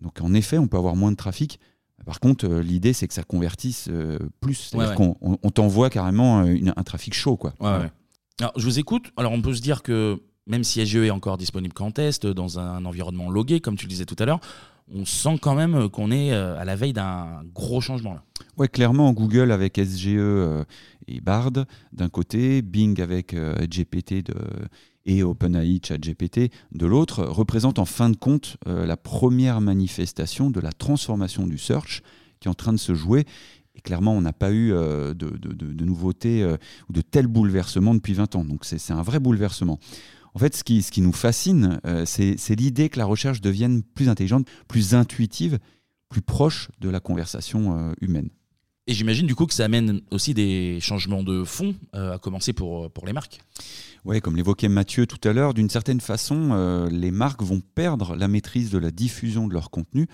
[0.00, 1.58] Donc en effet, on peut avoir moins de trafic.
[2.04, 4.54] Par contre, euh, l'idée, c'est que ça convertisse euh, plus.
[4.70, 7.36] C'est-à-dire Ouais, qu'on on- t'envoie carrément une- un trafic chaud.
[7.36, 7.54] Quoi.
[7.60, 7.90] Ouais.
[8.40, 9.10] Alors, je vous écoute.
[9.16, 12.60] Alors, on peut se dire que même si SGE est encore disponible qu'en test, dans
[12.60, 14.38] un environnement logué, comme tu le disais tout à l'heure,
[14.94, 18.12] on sent quand même qu'on est à la veille d'un gros changement.
[18.14, 18.22] Là.
[18.56, 20.64] Ouais, clairement, Google avec SGE
[21.08, 21.50] et Bard
[21.92, 24.34] d'un côté, Bing avec GPT de,
[25.06, 30.60] et OpenAI ChatGPT de l'autre, représente en fin de compte euh, la première manifestation de
[30.60, 32.02] la transformation du search
[32.40, 33.24] qui est en train de se jouer.
[33.76, 36.56] Et clairement, on n'a pas eu euh, de, de- nouveautés euh,
[36.88, 38.44] ou de tels bouleversements depuis 20 ans.
[38.44, 39.78] Donc c'est un vrai bouleversement.
[40.34, 44.94] En fait, ce qui, nous fascine, c'est l'idée que la recherche devienne plus intelligente, plus
[44.94, 45.58] intuitive,
[46.10, 48.28] plus proche de la conversation humaine.
[48.88, 52.52] Et j'imagine du coup que ça amène aussi des changements de fond, euh, à commencer
[52.52, 53.40] pour, pour les marques.
[54.04, 58.14] Ouais, comme l'évoquait Mathieu tout à l'heure, d'une certaine façon, euh, les marques vont perdre
[58.14, 60.06] la maîtrise de la diffusion de leur contenu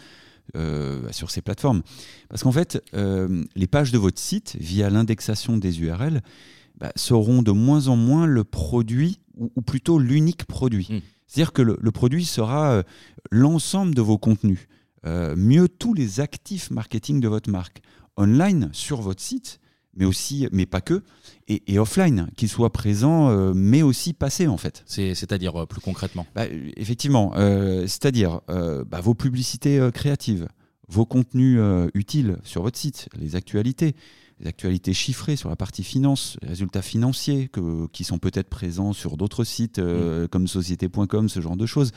[0.56, 1.82] euh, sur ces plateformes.
[2.30, 6.22] Parce qu'en fait, euh, les pages de votre site, via l'indexation des URL,
[6.78, 10.88] bah, seront de moins en moins le produit, ou, ou plutôt l'unique produit.
[10.90, 10.98] Mm.
[11.26, 12.82] C'est-à-dire que le, le produit sera euh,
[13.30, 14.68] l'ensemble de vos contenus.
[15.04, 17.82] Euh, mieux tous les actifs marketing de votre marque.
[18.16, 19.58] Online, sur votre site,
[19.94, 21.02] mais aussi, mais pas que,
[21.48, 24.82] et, et offline, qu'ils soient présents, euh, mais aussi passés en fait.
[24.86, 26.26] C'est- C'est-à-dire euh, plus concrètement?
[26.34, 26.44] Bah,
[26.76, 30.48] effectivement, euh, c'est-à-dire bah, vos publicités créatives,
[30.88, 31.58] vos contenus
[31.94, 33.94] utiles sur votre site, les actualités,
[34.40, 38.92] les actualités chiffrées sur la partie finance, les résultats financiers que- qui sont peut-être présents
[38.92, 41.92] sur d'autres sites euh, comme société.com, ce genre de choses.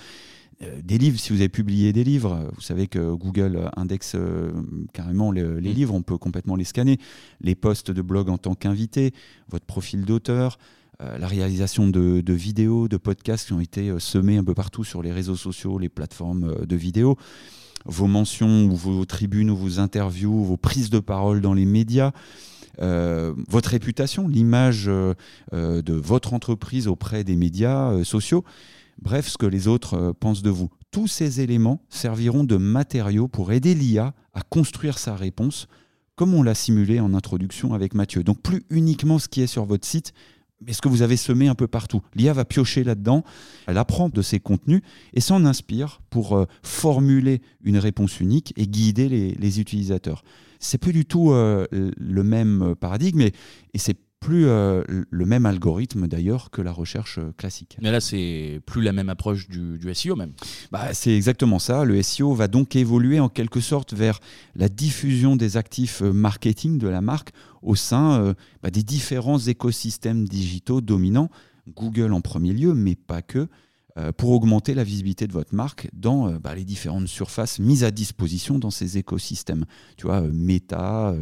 [0.61, 4.51] Euh, des livres, si vous avez publié des livres, vous savez que Google indexe euh,
[4.93, 5.73] carrément le- les Mm.
[5.73, 6.97] livres, on peut complètement les scanner.
[7.41, 9.13] Les posts de blog en tant qu'invité,
[9.49, 10.57] votre profil d'auteur,
[11.01, 14.53] euh, la réalisation de, de vidéos, de podcasts qui ont été euh, semés un peu
[14.53, 17.17] partout sur les réseaux sociaux, les plateformes euh, de vidéos,
[17.85, 22.11] vos mentions ou vos tribunes ou vos interviews, vos prises de parole dans les médias.
[22.79, 28.43] votre réputation, l'image de votre entreprise auprès des médias sociaux,
[29.01, 30.69] bref, ce que les autres euh, pensent de vous.
[30.91, 35.67] Tous ces éléments serviront de matériaux pour aider l'IA à construire sa réponse,
[36.15, 38.23] comme on l'a simulé en introduction avec Mathieu.
[38.23, 40.13] Donc plus uniquement ce qui est sur votre site,
[40.65, 42.01] mais ce que vous avez semé un peu partout.
[42.15, 43.23] L'IA va piocher là-dedans,
[43.67, 44.81] elle apprend de ces contenus
[45.13, 50.23] et s'en inspire pour euh, formuler une réponse unique et guider les, les utilisateurs.
[50.59, 53.33] C'est plus du tout euh, le même paradigme et,
[53.73, 57.77] et c'est plus euh, le même algorithme d'ailleurs que la recherche euh, classique.
[57.79, 60.31] Mais là, c'est plus la même approche du, du SEO même.
[60.71, 61.85] Bah, c'est exactement ça.
[61.85, 64.19] Le SEO va donc évoluer en quelque sorte vers
[64.55, 68.33] la diffusion des actifs euh, marketing de la marque au sein euh,
[68.63, 71.29] bah, des différents écosystèmes digitaux dominants.
[71.75, 73.47] Google en premier lieu, mais pas que.
[73.97, 77.85] Euh, pour augmenter la visibilité de votre marque dans euh, bah, les différentes surfaces mises
[77.85, 79.63] à disposition dans ces écosystèmes.
[79.95, 81.15] Tu vois, euh, Meta,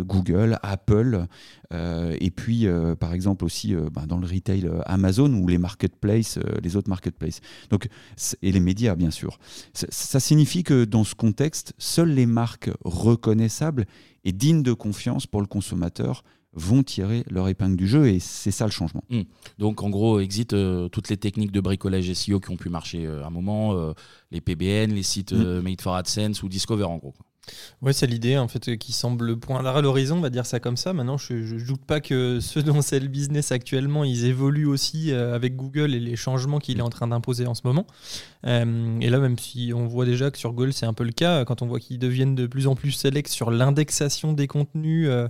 [0.00, 1.26] Google, Apple,
[1.70, 2.66] et puis
[3.00, 7.40] par exemple aussi bah, dans le retail Amazon ou les marketplaces, les autres marketplaces.
[7.70, 7.88] Donc,
[8.42, 9.38] et les médias, bien sûr.
[9.72, 13.86] ça signifie que dans ce contexte, seules les marques reconnaissables
[14.24, 16.24] et dignes de confiance pour le consommateur
[16.58, 19.04] vont tirer leur épingle du jeu et c'est ça le changement.
[19.10, 19.22] Hmm.
[19.58, 23.06] Donc en gros, exit euh, toutes les techniques de bricolage SEO qui ont pu marcher
[23.06, 23.92] à euh, un moment, euh,
[24.30, 25.60] les PBN, les sites hmm.
[25.60, 27.14] Made for AdSense ou Discover en gros.
[27.82, 30.76] Ouais, c'est l'idée en fait qui semble poindre à l'horizon, on va dire ça comme
[30.76, 30.92] ça.
[30.92, 35.12] Maintenant, je ne doute pas que ceux dont c'est le business actuellement, ils évoluent aussi
[35.12, 37.86] euh, avec Google et les changements qu'il est en train d'imposer en ce moment.
[38.46, 41.12] Euh, et là, même si on voit déjà que sur Google, c'est un peu le
[41.12, 45.08] cas, quand on voit qu'ils deviennent de plus en plus sélects sur l'indexation des contenus,
[45.08, 45.28] euh,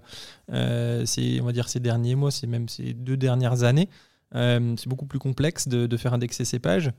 [0.50, 3.88] on va dire ces derniers mois, c'est même ces deux dernières années.
[4.34, 6.92] Euh, c'est beaucoup plus complexe de, faire indexer ces pages.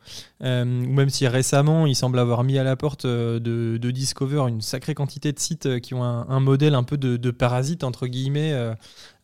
[0.44, 4.48] Euh, ou même si récemment, il semble avoir mis à la porte euh, de, Discover
[4.48, 8.56] une sacrée quantité de sites qui ont un, modèle un peu de, parasite, entre guillemets.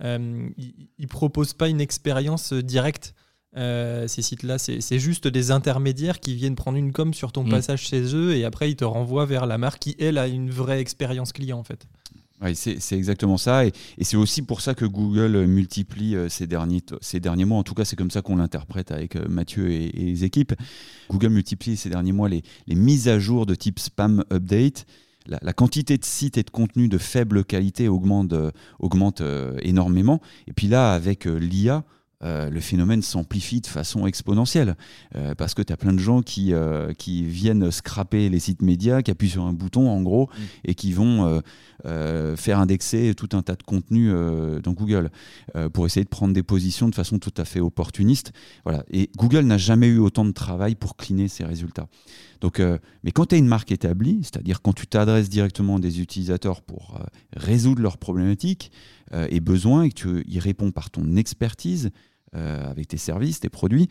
[0.02, 3.14] ils ne proposent pas une expérience directe.
[3.56, 7.50] ces sites-là, c'est juste des intermédiaires qui viennent prendre une com sur ton mm.
[7.50, 10.50] passage chez eux et après ils te renvoient vers la marque qui, elle, a une
[10.50, 11.88] vraie expérience client en fait.
[12.42, 13.66] Oui, c'est exactement ça.
[13.66, 13.72] Et,
[14.02, 17.74] c'est aussi pour ça que Google multiplie euh, ces derniers, ces derniers mois, en tout
[17.74, 20.54] cas c'est comme ça qu'on l'interprète avec euh, Mathieu et, les équipes,
[21.10, 24.86] Google multiplie ces derniers mois les, mises à jour de type spam update.
[25.28, 29.24] La, quantité de sites et de contenus de faible qualité augmente, euh, augmente
[29.64, 30.22] énormément.
[30.46, 31.84] Et puis là, avec l'IA,
[32.24, 34.76] euh, le phénomène s'amplifie de façon exponentielle.
[35.16, 38.62] Euh, parce que tu as plein de gens qui, euh, qui viennent scraper les sites
[38.62, 40.44] médias, qui appuient sur un bouton en gros, mm.
[40.66, 41.42] et qui vont
[42.36, 44.12] faire indexer tout un tas de contenus
[44.64, 45.10] dans Google
[45.74, 48.32] pour essayer de prendre des positions de façon tout à fait opportuniste.
[48.64, 48.84] Voilà.
[48.92, 51.88] Et Google n'a jamais eu autant de travail pour cleaner ses résultats.
[52.42, 52.60] Donc,
[53.04, 56.62] mais quand tu es une marque établie, c'est-à-dire quand tu t'adresses directement à des utilisateurs
[56.62, 57.00] pour
[57.36, 58.72] résoudre leurs problématiques
[59.12, 61.92] et besoins, et que tu y réponds par ton expertise,
[62.36, 63.88] euh, avec tes services, tes produits,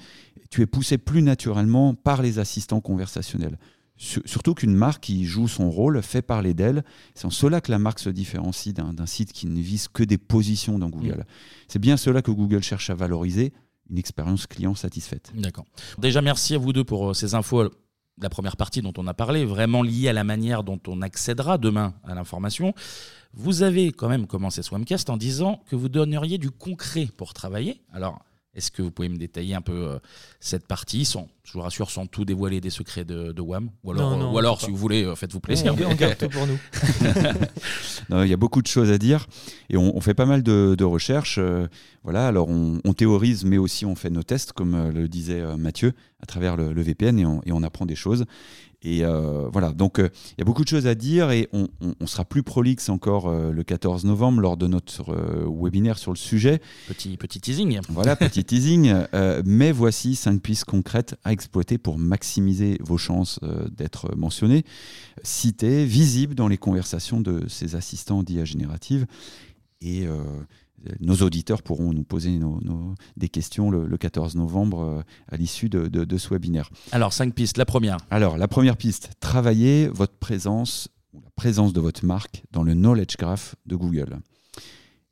[0.51, 3.59] tu es poussé plus naturellement par les assistants conversationnels.
[3.97, 6.85] Surtout qu'une marque qui joue son rôle fait parler d'elle.
[7.15, 10.19] C'est en cela que la marque se différencie d'un site qui ne vise que des
[10.19, 11.21] positions dans Google.
[11.21, 11.25] Mm.
[11.69, 13.55] C'est bien cela que Google cherche à valoriser,
[13.89, 15.33] une expérience client satisfaite.
[15.35, 15.65] D'accord.
[15.97, 17.71] Déjà, merci à vous deux pour euh, ces infos
[18.19, 21.59] la première partie dont on a parlé, vraiment liée à la manière dont on accédera
[21.59, 22.75] demain à l'information.
[23.33, 27.35] Vous avez quand même commencé ce webcast en disant que vous donneriez du concret pour
[27.35, 27.81] travailler.
[27.93, 28.21] Alors,
[28.55, 29.99] est-ce que vous pouvez me détailler un peu euh,
[30.39, 33.71] cette partie sans, Je vous rassure, sans tout dévoiler des secrets de, WAM.
[33.83, 35.75] Ou alors, ou alors si vous voulez, euh, faites-vous plaisir.
[35.75, 36.59] On, garde tout pour nous.
[38.23, 39.27] Il y a beaucoup de choses à dire
[39.71, 41.39] et on, fait pas mal de, recherches.
[41.39, 41.67] Euh,
[42.05, 46.27] voilà, alors on, théorise, mais aussi on fait nos tests, comme le disait Mathieu, à
[46.27, 48.25] travers le, VPN et et on apprend des choses.
[48.85, 51.69] Et euh, voilà, donc euh, il y a beaucoup de choses à dire et on,
[52.07, 55.17] sera plus prolixe encore euh, le 14 novembre lors de notre
[55.49, 56.61] webinaire sur le sujet.
[56.87, 57.81] Petit, petit teasing.
[57.89, 58.95] Voilà, petit teasing.
[59.47, 63.41] mais voici cinq pistes concrètes à exploiter pour maximiser vos chances
[63.73, 64.65] d'être mentionné,
[65.23, 69.07] cités, visibles dans les conversations de ces assistants d'IA générative.
[69.81, 70.07] Et
[71.01, 72.39] nos auditeurs pourront nous poser
[73.17, 76.71] des questions le, 14 novembre euh, à l'issue de, ce webinaire.
[76.93, 77.59] Alors, cinq pistes.
[77.59, 77.99] La première.
[78.11, 82.75] Alors, la première piste, travaillez votre présence ou la présence de votre marque dans le
[82.75, 84.19] knowledge graph de Google.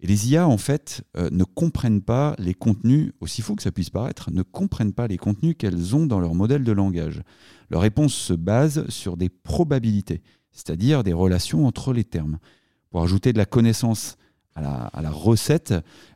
[0.00, 3.70] Et les IA, en fait, euh, ne comprennent pas les contenus, aussi faux que ça
[3.70, 7.22] puisse paraître, ne comprennent pas les contenus qu'elles ont dans leur modèle de langage.
[7.70, 12.38] Leur réponse se base sur des probabilités, c'est-à-dire des relations entre les termes.
[12.90, 14.16] Pour ajouter de la connaissance
[14.54, 15.74] à la, recette,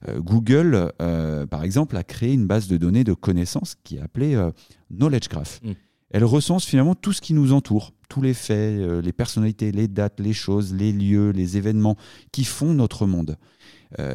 [0.08, 4.00] euh, Google, euh, par exemple, a créé une base de données de connaissances qui est
[4.00, 4.50] appelée euh,
[4.90, 5.60] Knowledge Graph.
[5.62, 5.72] Mm.
[6.10, 10.20] Elle recense finalement tout ce qui nous entoure, tous les faits, les personnalités, les dates,
[10.20, 11.96] les choses, les lieux, les événements
[12.30, 13.36] qui font notre monde.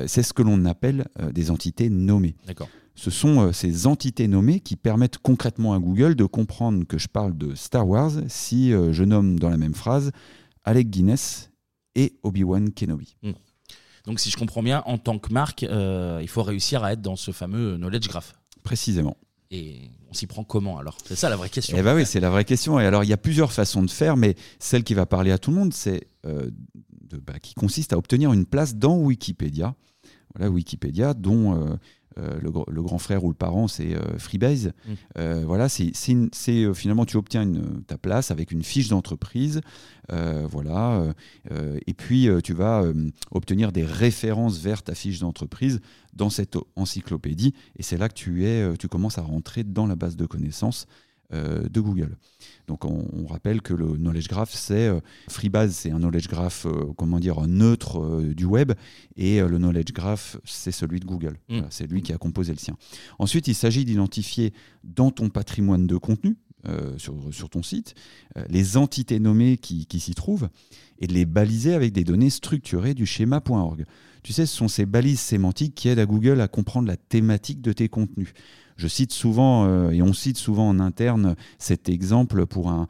[0.08, 2.38] C'est ce que l'on appelle des entités nommées.
[2.96, 7.38] Ce sont ces entités nommées qui permettent concrètement à Google de comprendre que je parle
[7.38, 10.12] de Star Wars si je nomme dans la même phrase
[10.64, 11.52] Alec Guinness
[11.96, 13.18] et Obi-Wan Kenobi.
[13.22, 13.32] Mm.
[14.06, 17.02] Donc si je comprends bien, en tant que marque, euh, il faut réussir à être
[17.02, 18.34] dans ce fameux knowledge graph.
[18.64, 19.18] Précisément.
[19.52, 20.98] Et on s'y prend comment alors?
[21.06, 21.78] C'est ça la vraie question.
[21.78, 22.80] Eh bien oui, c'est la vraie question.
[22.80, 25.38] Et alors il y a plusieurs façons de faire, mais celle qui va parler à
[25.38, 26.50] tout le monde, c'est euh,
[27.26, 29.76] bah, qui consiste à obtenir une place dans Wikipédia.
[30.34, 31.78] Voilà Wikipédia, dont
[32.18, 34.68] euh, le, gr- le grand frère ou le parent, c'est euh, Freebase.
[34.68, 34.92] Mm.
[35.18, 35.92] Euh, voilà, c'est
[36.74, 39.62] finalement tu obtiens une- ta place avec une fiche d'entreprise,
[40.50, 41.14] voilà,
[41.88, 42.84] et puis tu vas
[43.32, 45.80] obtenir des références vers ta fiche d'entreprise
[46.14, 49.96] dans cette encyclopédie, et c'est là que tu es, tu commences à rentrer dans la
[49.96, 50.88] base de connaissances
[51.32, 52.18] de Google.
[52.68, 56.66] Donc on, on rappelle que le knowledge graph, c'est euh, Freebase, c'est un knowledge graph,
[56.66, 58.72] euh, comment dire, neutre euh, du web,
[59.18, 61.38] et euh, le knowledge graph, c'est celui de Google.
[61.50, 61.56] Mm.
[61.56, 62.78] Voilà, c'est lui qui a composé le sien.
[63.20, 67.96] Ensuite, il s'agit d'identifier dans ton patrimoine de contenu, euh, sur, sur ton site,
[68.38, 70.48] euh, les entités nommées qui, qui s'y trouvent,
[71.00, 73.86] et de les baliser avec des données structurées du schéma.org.
[74.22, 77.62] Tu sais, ce sont ces balises sémantiques qui aident à Google à comprendre la thématique
[77.62, 78.34] de tes contenus.
[78.82, 82.88] Je cite souvent, euh, et on cite souvent en interne, cet exemple pour un,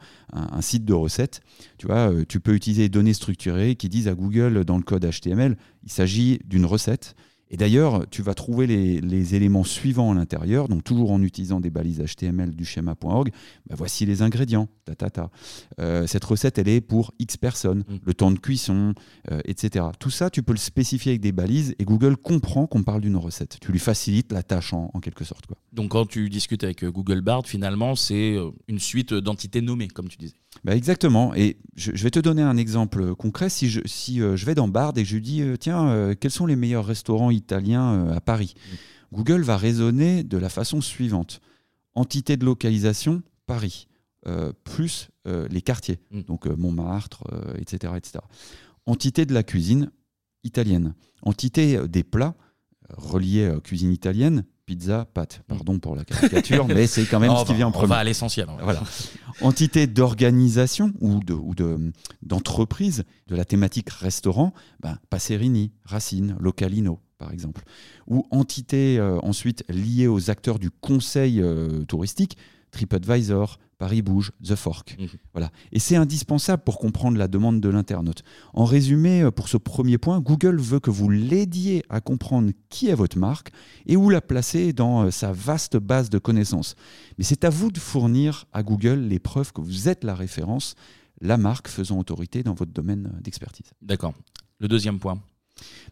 [0.62, 1.42] site de recettes.
[1.76, 4.82] Tu vois, euh, tu peux utiliser des données structurées qui disent à Google dans le
[4.82, 7.14] code HTML, il s'agit d'une recette.
[7.50, 11.68] Et d'ailleurs, tu vas trouver les, éléments suivants à l'intérieur, donc toujours en utilisant des
[11.68, 13.30] balises HTML du schéma.org.
[13.68, 15.30] Bah, voici les ingrédients, ta, ta, ta.
[15.80, 17.96] Euh, cette recette, elle est pour X personnes, Mm.
[18.04, 18.94] le temps de cuisson,
[19.30, 19.86] euh, etc.
[19.98, 23.16] Tout ça, tu peux le spécifier avec des balises et Google comprend qu'on parle d'une
[23.16, 23.58] recette.
[23.60, 25.46] Tu lui facilites la tâche en, en quelque sorte.
[25.46, 25.56] Quoi.
[25.72, 28.36] Donc quand tu discutes avec euh, Google Bard, finalement, c'est
[28.68, 30.34] une suite d'entités nommées, comme tu disais.
[30.64, 31.34] Bah, exactement.
[31.34, 33.48] Et je, je vais te donner un exemple concret.
[33.48, 36.56] Si je, si, je vais dans Bard et je lui dis, tiens, quels sont les
[36.56, 38.54] meilleurs restaurants italiens à Paris?
[39.12, 41.40] Google va raisonner de la façon suivante.
[41.94, 43.86] Entité de localisation, Paris,
[44.28, 46.20] euh, plus euh, les quartiers, Mm.
[46.22, 47.24] donc euh, Montmartre,
[47.58, 48.20] etc., etc.
[48.86, 49.90] Entité de la cuisine,
[50.44, 50.94] italienne.
[51.22, 52.34] Entité des plats,
[52.90, 55.42] reliés à cuisine italienne, pizza, pâtes.
[55.48, 57.88] Pardon pour la caricature, mais c'est quand même ce qui bah, vient en on premier.
[57.88, 58.46] va à l'essentiel.
[58.62, 58.84] Voilà.
[59.40, 61.54] Entité d'organisation ou de ou
[62.22, 67.62] d'entreprise de, la thématique restaurant, ben, Passerini, Racine, Localino, par exemple.
[68.06, 71.42] Ou entité ensuite liée aux acteurs du conseil
[71.88, 72.36] touristique,
[72.72, 74.96] TripAdvisor, Paris Bouge, The Fork.
[74.98, 75.08] Mhm.
[75.32, 75.50] Voilà.
[75.72, 78.22] Et c'est indispensable pour comprendre la demande de l'internaute.
[78.54, 82.88] En résumé, euh, pour ce premier point, Google veut que vous l'aidiez à comprendre qui
[82.88, 83.52] est votre marque
[83.86, 86.74] et où la placer dans euh, sa vaste base de connaissances.
[87.18, 90.74] Mais c'est à vous de fournir à Google les preuves que vous êtes la référence,
[91.20, 93.72] la marque faisant autorité dans votre domaine euh, d'expertise.
[93.82, 94.14] D'accord.
[94.58, 95.20] Le deuxième point.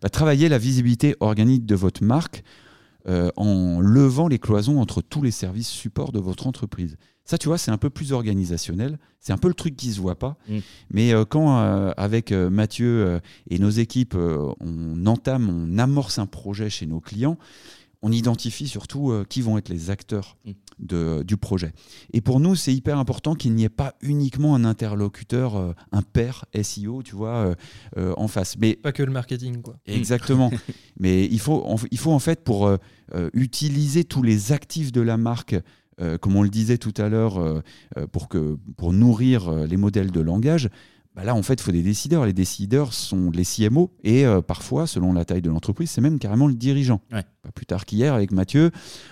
[0.01, 2.43] Bah, travaillez la visibilité organique de votre marque
[3.08, 6.96] euh, en levant les cloisons entre tous les services supports de votre entreprise.
[7.30, 8.98] Ça, tu vois, c'est un peu plus organisationnel.
[9.20, 10.36] C'est un peu le truc qui se voit pas.
[10.48, 10.58] Mm.
[10.90, 16.26] Mais euh, quand, euh, avec euh, Mathieu et nos équipes, on entame, on amorce un
[16.26, 17.38] projet chez nos clients,
[18.02, 20.50] on identifie surtout qui vont être les acteurs Mm.
[20.81, 21.73] De- du projet.
[22.12, 26.03] Et pour nous, c'est hyper important qu'il n'y ait pas uniquement un interlocuteur, euh, un
[26.03, 27.55] pair SEO, tu vois, euh,
[27.99, 28.57] euh, en face.
[28.59, 29.77] Mais Pas que le marketing, quoi.
[29.87, 30.51] Exactement.
[30.99, 32.71] Mais il faut, en, il faut en fait pour
[33.35, 35.57] utiliser tous les actifs de la marque,
[36.01, 37.61] euh, comme on le disait tout à l'heure, euh,
[37.97, 40.69] euh, pour, que, pour nourrir les modèles de langage.
[41.16, 42.25] Bah là, en fait, il faut des décideurs.
[42.25, 46.18] Les décideurs sont les CMO et euh, parfois, selon la taille de l'entreprise, c'est même
[46.18, 47.01] carrément le dirigeant.
[47.12, 47.25] Ouais.
[47.42, 48.70] Pas plus tard qu'hier, avec Mathieu,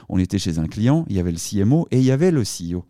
[0.08, 2.42] on était chez un client, il y avait le CMO et il y avait le
[2.42, 2.84] CEO.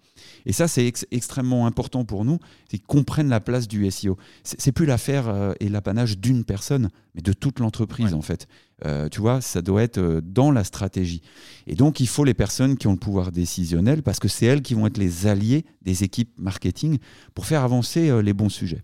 [0.46, 2.38] Et ça, c'est ex- extrêmement important pour nous,
[2.70, 4.16] c'est qu'ils comprennent la place du SEO.
[4.42, 8.12] C'est plus l'affaire euh, et l'apanage d'une personne, mais de toute l'entreprise, Ouais.
[8.14, 8.46] en fait.
[8.84, 11.22] Euh, tu vois, ça doit être euh, dans la stratégie.
[11.66, 14.62] Et donc, il faut les personnes qui ont le pouvoir décisionnel, parce que c'est elles
[14.62, 16.98] qui vont être les alliés des équipes marketing
[17.34, 18.82] pour faire avancer les bons sujets.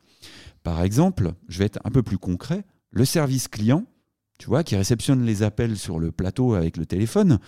[0.62, 3.85] Par exemple, je vais être un peu plus concret, le service client,
[4.38, 7.38] tu vois, qui réceptionne les appels sur le plateau avec le téléphone,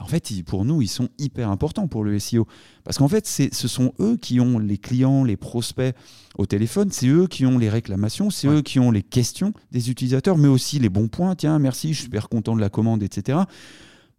[0.00, 2.46] en fait, ils- pour nous, ils sont hyper importants pour le SEO.
[2.84, 5.94] Parce qu'en fait, ce sont eux qui ont les clients, les prospects
[6.38, 8.56] au téléphone, c'est eux qui ont les réclamations, c'est Ouais.
[8.56, 11.34] eux qui ont les questions des utilisateurs, mais aussi les bons points.
[11.36, 13.38] Tiens, merci, je suis super content de la commande, etc.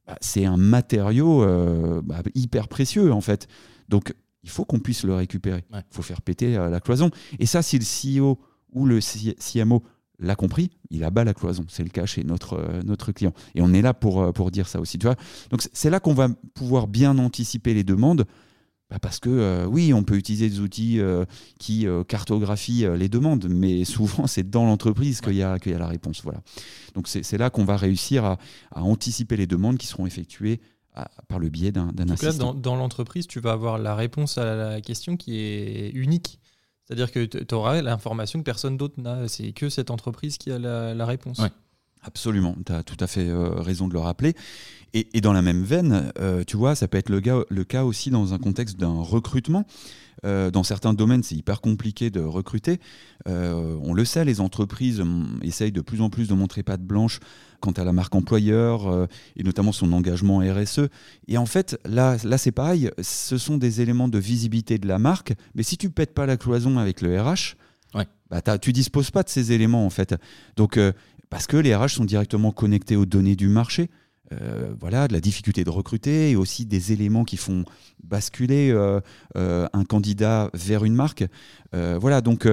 [0.08, 3.48] Bah, c'est un matériau euh, bah, hyper précieux, en fait.
[3.90, 4.14] Donc,
[4.44, 5.64] il faut qu'on puisse le récupérer.
[5.72, 5.84] Il Ouais.
[5.92, 7.10] faut faire péter euh, la cloison.
[7.40, 8.40] Et ça, si le CEO
[8.72, 9.84] ou le CMO
[10.22, 11.66] l'a compris, il abat la cloison.
[11.68, 13.34] C'est le cas chez notre, euh, notre client.
[13.56, 14.98] Et on est là pour, euh, pour dire ça aussi.
[14.98, 15.16] Tu vois
[15.50, 18.26] Donc c'est- là qu'on va pouvoir bien anticiper les demandes.
[18.90, 21.24] bah, parce que euh, oui, on peut utiliser des outils euh,
[21.60, 25.80] qui cartographient les demandes, mais souvent c'est dans l'entreprise qu'il y, a- qu'il y a
[25.80, 26.22] la réponse.
[26.24, 26.42] Voilà.
[26.94, 28.38] Donc c'est c'est là qu'on va réussir à,
[28.72, 30.60] à anticiper les demandes qui seront effectuées
[30.94, 32.54] à- par le biais d'un assistant.
[32.54, 36.40] dans, dans l'entreprise, tu vas avoir la réponse à la question qui est unique.
[36.86, 39.28] C'est-à-dire que tu auras l'information que personne d'autre n'a.
[39.28, 41.42] C'est que cette entreprise qui a la, réponse.
[42.04, 44.34] Absolument, tu as tout à fait euh, raison de le rappeler.
[44.94, 47.64] Et, et dans la même veine, euh, tu vois, ça peut être le, gars- le
[47.64, 49.66] cas aussi dans un contexte d'un recrutement.
[50.26, 52.80] Euh, dans certains domaines, c'est hyper compliqué de recruter.
[53.28, 57.20] On le sait, les entreprises hum, essayent de plus en plus de montrer patte blanche
[57.60, 60.90] quant à la marque employeur et notamment son engagement RSE.
[61.28, 64.98] Et en fait, là, là c'est pareil, ce sont des éléments de visibilité de la
[64.98, 67.56] marque, mais si tu pètes pas la cloison avec le RH,
[67.94, 68.08] Ouais.
[68.30, 70.16] bah, tu disposes pas de ces éléments en fait.
[70.56, 70.94] Donc, euh,
[71.32, 73.90] parce que les RH sont directement connectés aux données du marché.
[74.34, 77.66] Euh, voilà, de la difficulté de recruter et aussi des éléments qui font
[78.04, 79.02] basculer euh,
[79.36, 81.26] euh, un candidat vers une marque.
[81.74, 82.48] Voilà, donc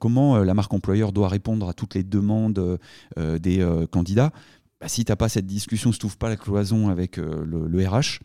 [0.00, 2.78] comment la marque employeur doit répondre à toutes les demandes
[3.16, 4.32] des candidats?
[4.80, 7.88] Bah, Si tu n'as pas cette discussion, si tu pas la cloison avec le, le
[7.88, 8.18] RH,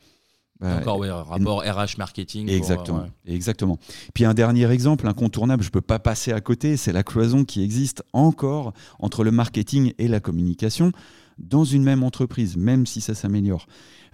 [0.61, 2.49] Encore, ouais, rapport RH marketing.
[2.49, 2.99] Exactement.
[2.99, 3.33] euh, ouais.
[3.33, 3.79] Exactement.
[4.13, 7.43] Puis un dernier exemple incontournable, je ne peux pas passer à côté, c'est la cloison
[7.45, 10.91] qui existe encore entre le marketing et la communication
[11.39, 13.65] dans une même entreprise, même si ça s'améliore.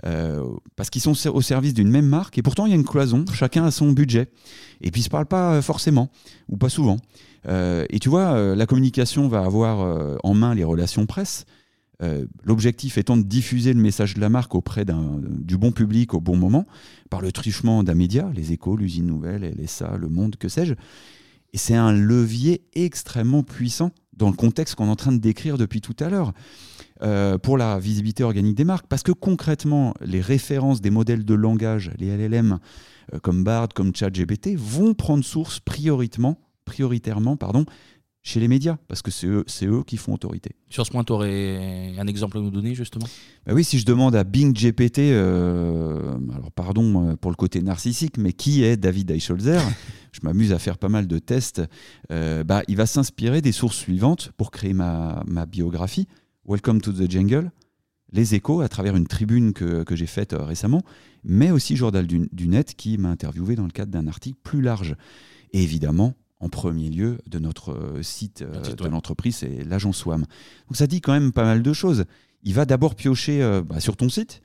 [0.05, 0.45] Euh,
[0.75, 3.25] parce qu'ils sont au service d'une même marque et pourtant il y a une cloison,
[3.33, 4.29] chacun a son budget.
[4.81, 6.09] Et puis ils ne se parlent pas euh, forcément,
[6.49, 6.97] ou pas souvent.
[7.47, 11.45] Euh, et tu vois, la communication va avoir en main les relations presse.
[12.03, 16.21] Euh, L'objectif étant de diffuser le message de la marque auprès du bon public au
[16.21, 16.65] bon moment,
[17.09, 20.73] par le truchement d'un média, les échos, l'usine nouvelle, LSA, le monde, que sais-je.
[21.53, 25.57] Et c'est un levier extrêmement puissant dans le contexte qu'on est en train de décrire
[25.57, 26.33] depuis tout à l'heure
[27.01, 28.87] euh, pour la visibilité organique des marques.
[28.87, 32.59] Parce que concrètement, les références des modèles de langage, les LLM,
[33.13, 37.65] euh, comme Bard, comme ChatGPT, vont prendre source prioritairement, prioritairement pardon,
[38.27, 40.51] chez les médias, parce que c'est eux, c'est eux qui font autorité.
[40.69, 43.07] Sur ce point, tu aurais un exemple à nous donner, justement?
[43.45, 47.61] Bah oui, si je demande à Bing GPT, euh, alors pardon euh, pour le côté
[47.61, 49.61] narcissique, mais qui est David Eichholzer?
[50.11, 51.61] Je m'amuse à faire pas mal de tests.
[52.11, 56.07] Euh, bah, il va s'inspirer des sources suivantes pour créer ma, ma biographie.
[56.47, 57.51] Welcome to the Jungle,
[58.11, 60.81] Les Échos, à travers une tribune que, que j'ai faite récemment,
[61.23, 64.61] mais aussi Journal du, du Net qui m'a interviewé dans le cadre d'un article plus
[64.61, 64.95] large.
[65.53, 70.21] Et évidemment, en premier lieu, de notre euh, site euh, de l'entreprise, c'est l'agence WAM.
[70.67, 72.05] Donc ça dit quand même pas mal de choses.
[72.43, 74.41] Il va d'abord piocher euh, bah, sur ton site,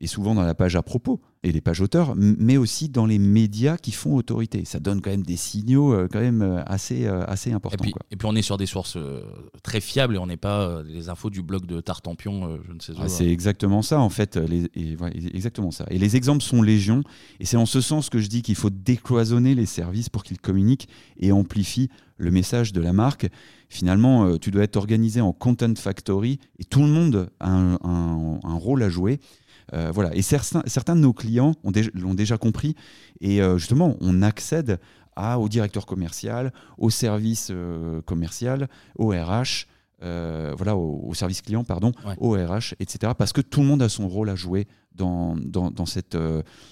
[0.00, 3.18] et souvent dans la page à propos et les pages auteurs, mais aussi dans les
[3.18, 4.64] médias qui font autorité.
[4.64, 7.82] Ça donne quand même des signaux euh, quand même euh, assez, euh, assez et importants.
[7.82, 8.02] puis, quoi.
[8.10, 9.22] et puis on est sur des sources euh,
[9.62, 12.92] très fiables et on n'est pas les infos du blog de Tartampion, je ne sais
[12.98, 15.84] Ah, c'est exactement ça en fait, les, et, ouais, exactement ça.
[15.90, 17.02] Et les exemples sont légion,
[17.38, 20.38] et c'est en ce sens que je dis qu'il faut décloisonner les services pour qu'ils
[20.40, 20.88] communiquent
[21.18, 23.28] et amplifient le message de la marque.
[23.70, 28.40] Finalement, tu dois être organisé en content factory et tout le monde a un, un-
[28.42, 29.20] un rôle à jouer.
[29.72, 30.14] Euh, voilà.
[30.14, 32.74] Et certains, certains de nos clients déjà- l'ont déjà compris.
[33.20, 34.78] Et euh, justement, on accède
[35.16, 39.66] à, au directeur commercial, au service euh, commercial, au RH,
[40.00, 42.14] voilà, au, au service client, pardon, Ouais.
[42.18, 43.12] au RH, etc.
[43.18, 46.16] Parce que tout le monde a son rôle à jouer dans, dans, dans cette,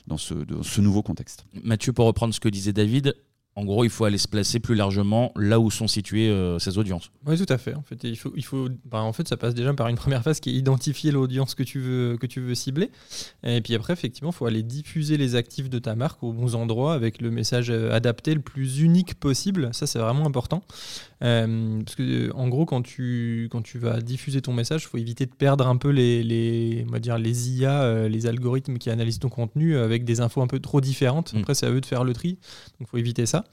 [0.07, 1.45] dans, ce, dans ce nouveau contexte.
[1.63, 3.15] Mathieu, pour reprendre ce que disait David,
[3.59, 6.79] en gros, il faut aller se placer plus largement là où sont situées euh, ces
[6.79, 7.11] audiences.
[7.27, 7.75] Oui, tout à fait.
[7.75, 10.51] En fait, il faut, bah, en fait, ça passe déjà par une première phase qui
[10.51, 12.93] est identifier l'audience que tu veux, que tu veux cibler.
[13.43, 16.55] Et puis après, effectivement, il faut aller diffuser les actifs de ta marque aux bons
[16.55, 19.71] endroits avec le message euh, adapté le plus unique possible.
[19.73, 20.63] Ça, c'est vraiment important.
[21.25, 24.87] Euh, parce que, euh, en gros, quand tu, quand tu vas diffuser ton message, il
[24.87, 28.27] faut éviter de perdre un peu les, les, on va dire, les IA, euh, les
[28.27, 31.35] algorithmes qui analysent ton contenu avec des infos un peu trop différentes.
[31.35, 31.39] Mm.
[31.39, 32.33] Après, c'est à eux de faire le tri.
[32.33, 33.45] Donc, il faut éviter ça.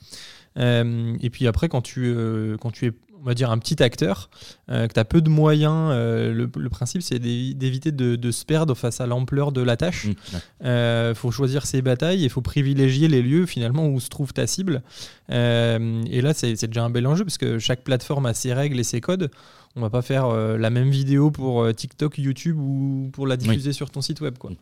[0.57, 2.91] Euh, et puis après, quand tu, euh, quand tu es,
[3.25, 4.29] on va dire, un petit acteur,
[4.69, 8.15] euh, que tu as peu de moyens, euh, le, le principe, c'est d'évi- d'éviter de,
[8.15, 10.05] de se perdre face à l'ampleur de la tâche.
[10.05, 10.13] Mmh.
[10.61, 14.31] Il Euh, faut choisir ses batailles, il faut privilégier les lieux finalement où se trouve
[14.31, 14.83] ta cible.
[15.29, 18.83] Et là, c'est déjà un bel enjeu parce que chaque plateforme a ses règles et
[18.83, 19.31] ses codes.
[19.75, 23.89] On va pas faire la même vidéo pour TikTok, YouTube ou pour la diffuser sur
[23.89, 24.37] ton site web.
[24.37, 24.51] Quoi.
[24.51, 24.55] Mm.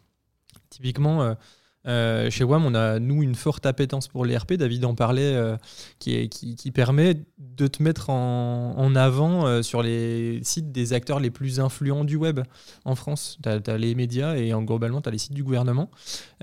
[0.69, 1.35] Typiquement,
[1.85, 4.53] euh, chez WAM, on a, nous, une forte appétence pour les RP.
[4.53, 5.57] David en parlait, euh,
[5.99, 11.59] qui, permet de te mettre en, avant euh, sur les sites des acteurs les plus
[11.59, 12.39] influents du web
[12.85, 13.37] en France.
[13.43, 15.89] Tu as, les médias et en, globalement, tu as les sites du gouvernement.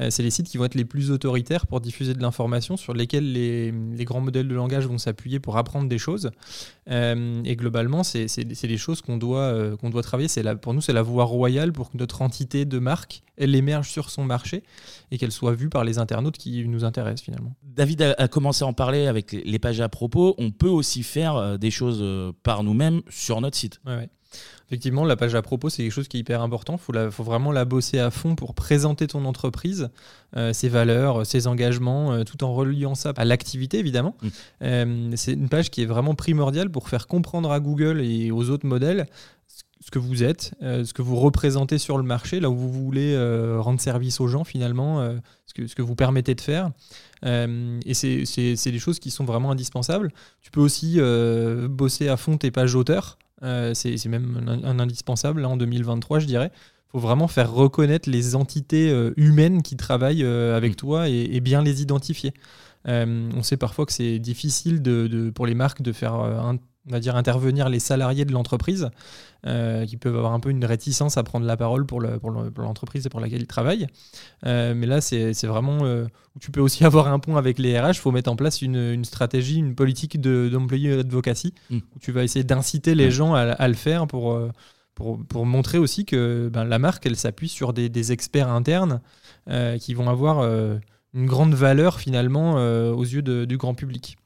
[0.09, 3.33] C'est les sites qui vont être les plus autoritaires pour diffuser de l'information, sur lesquels
[3.33, 3.73] les,
[4.05, 6.31] grands modèles de langage vont s'appuyer pour apprendre des choses.
[6.89, 10.29] Et globalement, c'est des choses qu'on doit, qu'on doit travailler.
[10.43, 13.89] La- Pour nous, c'est la voie royale pour que notre entité de marque, elle émerge
[13.89, 14.63] sur son marché
[15.11, 17.55] et qu'elle soit vue par les internautes qui nous intéressent finalement.
[17.63, 20.35] David a, a commencé à en parler avec les pages à propos.
[20.39, 23.81] On peut aussi faire euh, des choses euh, par nous-mêmes sur notre site.
[23.87, 24.11] Ouais, ouais.
[24.69, 26.79] Effectivement, la page à propos, c'est quelque chose qui est hyper important.
[26.95, 29.89] Il faut, vraiment la bosser à fond pour présenter ton entreprise,
[30.37, 34.15] euh, ses valeurs, ses engagements, euh, tout en reliant ça à l'activité, évidemment.
[34.23, 34.29] Mm.
[34.63, 38.49] Euh, c'est une page qui est vraiment primordiale pour faire comprendre à Google et aux
[38.51, 39.07] autres modèles
[39.91, 43.17] ce que vous êtes, ce que vous représentez sur le marché, là où vous voulez
[43.59, 45.01] rendre service aux gens finalement,
[45.47, 46.71] ce, que, ce que vous permettez de faire.
[47.25, 50.13] et c'est des choses qui sont vraiment indispensables.
[50.43, 51.01] Tu peux aussi
[51.69, 53.19] bosser à fond tes pages d'auteur.
[53.43, 56.53] c'est même un, indispensable là, en 2023, je dirais
[56.91, 60.77] faut vraiment faire reconnaître les entités euh, humaines qui travaillent euh, avec mm.
[60.77, 62.33] toi et, bien les identifier.
[62.89, 66.15] Euh, on sait parfois que c'est difficile de, pour les marques de faire
[66.89, 68.91] on va dire intervenir les salariés de l'entreprise
[69.43, 73.21] qui peuvent avoir un peu une réticence à prendre la parole pour l'entreprise et pour
[73.21, 73.87] laquelle ils travaillent.
[74.43, 77.91] mais là, c'est vraiment où tu peux aussi avoir un point avec les RH.
[77.91, 81.77] Il faut mettre en place une, stratégie, une politique d'employé advocacy mm.
[81.77, 84.39] où tu vas essayer d'inciter les gens à, à, le faire pour
[85.29, 89.01] pour, montrer aussi que ben, la marque, elle s'appuie sur des, experts internes
[89.49, 90.77] euh, qui vont avoir euh,
[91.15, 94.17] une grande valeur finalement euh, aux yeux du grand public.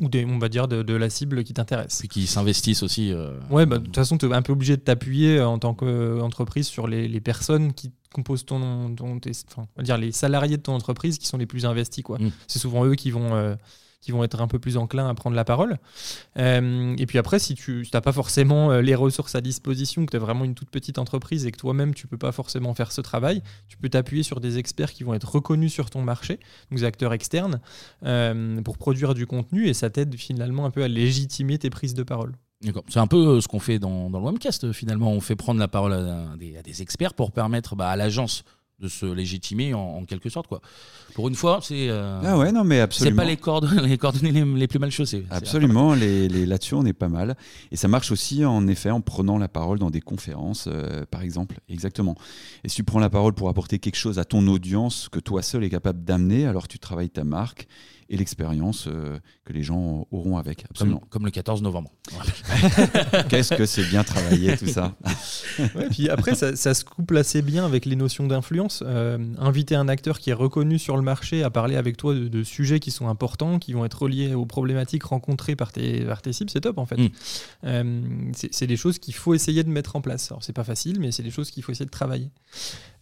[0.00, 2.02] Ou des, on va dire de, la cible qui t'intéresse.
[2.04, 3.12] Et qui s'investissent aussi.
[3.50, 6.66] Ouais, bah, de toute façon, tu es un peu obligé de t'appuyer en tant qu'entreprise
[6.66, 9.20] sur les, personnes qui composent ton, ton
[9.56, 12.02] on va dire les salariés de ton entreprise qui sont les plus investis.
[12.02, 12.18] quoi.
[12.18, 12.30] Mm.
[12.48, 13.56] C'est souvent eux qui vont
[14.04, 15.78] qui vont être un peu plus enclins à prendre la parole.
[16.38, 20.10] Euh, et puis après, si tu n'as pas forcément euh, les ressources à disposition, que
[20.10, 22.92] tu es vraiment une toute petite entreprise et que toi-même, tu peux pas forcément faire
[22.92, 26.38] ce travail, tu peux t'appuyer sur des experts qui vont être reconnus sur ton marché,
[26.70, 27.60] donc des acteurs externes,
[28.04, 31.94] euh, pour produire du contenu et ça t'aide finalement un peu à légitimer tes prises
[31.94, 32.34] de parole.
[32.88, 35.12] C'est un peu ce qu'on fait dans, dans, le webcast finalement.
[35.12, 38.44] On fait prendre la parole à des, experts pour permettre bah, à l'agence
[38.80, 40.60] de se légitimer en, quelque sorte quoi.
[41.14, 43.14] Pour une fois, c'est euh, ah ouais non mais absolument.
[43.14, 45.24] C'est pas les coordonnées les, coordonnées les, plus mal chaussées.
[45.30, 47.36] Absolument, les, les là-dessus on est pas mal
[47.70, 51.22] et ça marche aussi en effet en prenant la parole dans des conférences euh, par
[51.22, 51.60] exemple.
[51.68, 52.16] Exactement.
[52.64, 55.42] Et si tu prends la parole pour apporter quelque chose à ton audience que toi
[55.42, 57.68] seul est capable d'amener, alors tu travailles ta marque
[58.14, 60.64] et l'expérience euh, que les gens auront avec.
[60.70, 61.02] Absolument.
[61.10, 61.90] Comme, le 14 novembre.
[63.28, 64.94] Qu'est-ce que c'est bien travaillé tout ça.
[65.90, 68.82] puis après, ça, se couple assez bien avec les notions d'influence.
[68.86, 72.42] Euh, inviter un acteur qui est reconnu sur le marché à parler avec toi de,
[72.44, 76.32] sujets qui sont importants, qui vont être reliés aux problématiques rencontrées par tes, par tes
[76.32, 76.96] cibles, c'est top en fait.
[76.96, 77.08] Mm.
[77.64, 78.00] Euh,
[78.32, 80.30] c'est des choses qu'il faut essayer de mettre en place.
[80.30, 82.30] Alors c'est pas facile, mais c'est des choses qu'il faut essayer de travailler.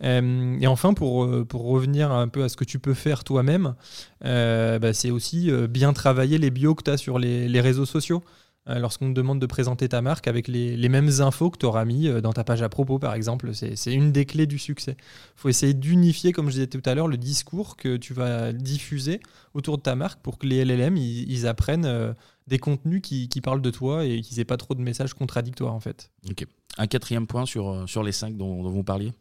[0.03, 3.75] et enfin, pour, pour revenir un peu à ce que tu peux faire toi-même,
[4.23, 8.23] bah, c'est aussi euh, bien travailler les bios que tu as sur les, réseaux sociaux.
[8.69, 11.85] Euh, lorsqu'on te demande de présenter ta marque avec les, mêmes infos que tu auras
[11.85, 14.97] mis euh, dans ta page à propos, par exemple, c'est une des clés du succès.
[14.99, 18.53] Il faut essayer d'unifier, comme je disais tout à l'heure, le discours que tu vas
[18.53, 19.19] diffuser
[19.55, 22.15] autour de ta marque pour que les LLM ils, apprennent
[22.47, 25.81] des contenus qui, parlent de toi et qu'ils n'aient pas trop de messages contradictoires en
[25.81, 26.13] fait.
[26.31, 26.47] Ok.
[26.79, 29.13] Un quatrième point sur, sur les cinq dont, dont vous parliez?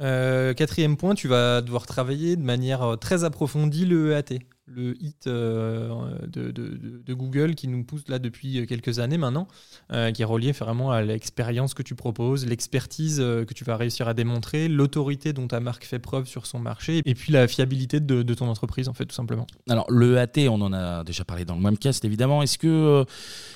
[0.00, 6.14] Quatrième point, tu vas devoir travailler de manière très approfondie le EAT le hit euh,
[6.26, 9.48] de, Google qui nous pousse là depuis quelques années maintenant,
[9.92, 13.76] euh, qui est relié vraiment à l'expérience que tu proposes, l'expertise euh, que tu vas
[13.76, 17.48] réussir à démontrer, l'autorité dont ta marque fait preuve sur son marché, et puis la
[17.48, 19.46] fiabilité de, ton entreprise, en fait, tout simplement.
[19.68, 22.42] Alors, le EAT, on en a déjà parlé dans le Webcast, évidemment.
[22.42, 23.04] Est-ce que,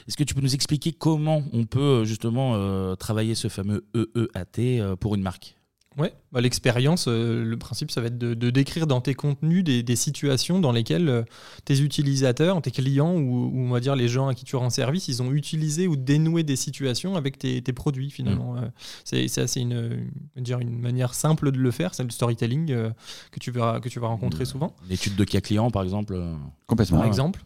[0.06, 5.14] est-ce que tu peux nous expliquer comment on peut justement travailler ce fameux EEAT pour
[5.14, 5.56] une marque?
[5.96, 9.96] Ouais, bah, l'expérience, euh, le principe, ça va être de, décrire dans tes contenus des,
[9.96, 11.22] situations dans lesquelles euh,
[11.64, 15.08] tes utilisateurs, tes clients ou, on va dire les gens à qui tu rends service,
[15.08, 18.52] ils ont utilisé ou dénoué des situations avec tes, produits finalement.
[18.52, 18.70] Mmh.
[19.14, 23.40] Euh, c'est assez une, dire une manière simple de le faire, c'est le storytelling que,
[23.40, 24.46] tu verras, que tu vas rencontrer mmh.
[24.46, 24.76] souvent.
[24.90, 26.22] L'étude de cas client par exemple
[26.66, 26.98] Complètement.
[26.98, 27.44] Par exemple.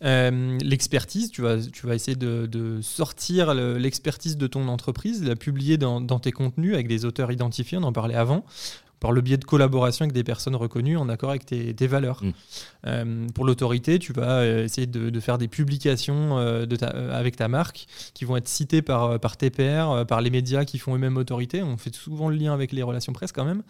[0.00, 6.00] L'expertise, tu vas, tu vas essayer de, sortir l'expertise de ton entreprise, la publier dans,
[6.00, 8.44] dans, tes contenus avec des auteurs identifiés, on en parlait avant avant
[9.02, 12.22] par le biais de collaboration avec des personnes reconnues en accord avec tes, valeurs.
[12.22, 12.30] Mm.
[12.86, 16.76] Euh, pour l'autorité, tu vas euh, essayer de, faire des publications euh, de
[17.12, 20.78] avec ta marque qui vont être citées par, par tes pairs, par les médias qui
[20.78, 21.64] font eux-mêmes autorité.
[21.64, 23.62] On fait souvent le lien avec les relations presse quand même,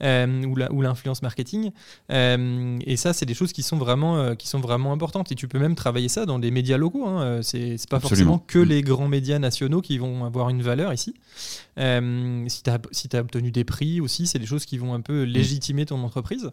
[0.00, 1.70] ou l'influence marketing.
[2.08, 5.30] et ça, c'est des choses qui sont, vraiment, qui sont vraiment importantes.
[5.32, 7.06] Et tu peux même travailler ça dans des médias locaux.
[7.06, 7.40] Hein.
[7.42, 8.68] C'est pas forcément que mm.
[8.68, 11.12] les grands médias nationaux qui vont avoir une valeur ici.
[11.76, 15.00] si tu as, si as obtenu des prix aussi, c'est des choses qui vont un
[15.00, 16.50] peu légitimer ton entreprise.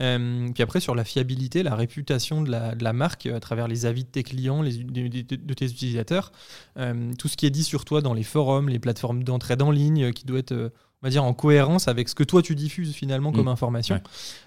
[0.00, 4.04] Euh, puis après, sur la fiabilité, la réputation de la, marque à travers les avis
[4.04, 6.32] de tes clients, les, de, tes utilisateurs,
[6.78, 9.70] euh, tout ce qui est dit sur toi dans les forums, les plateformes d'entraide en
[9.70, 12.56] ligne, euh, qui doit être on va dire en cohérence avec ce que toi tu
[12.56, 13.48] diffuses finalement comme mm.
[13.48, 14.00] information.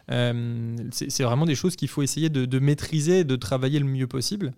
[0.09, 4.51] c'est vraiment des choses qu'il faut essayer de, maîtriser, de travailler le mieux possible.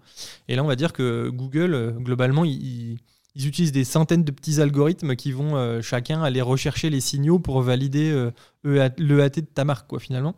[0.47, 2.97] Et là, on va dire que Google, globalement, il
[3.35, 7.39] ils utilisent des centaines de petits algorithmes qui vont euh, chacun aller rechercher les signaux
[7.39, 8.31] pour valider euh,
[8.63, 10.35] l'EAT de ta marque, quoi, finalement.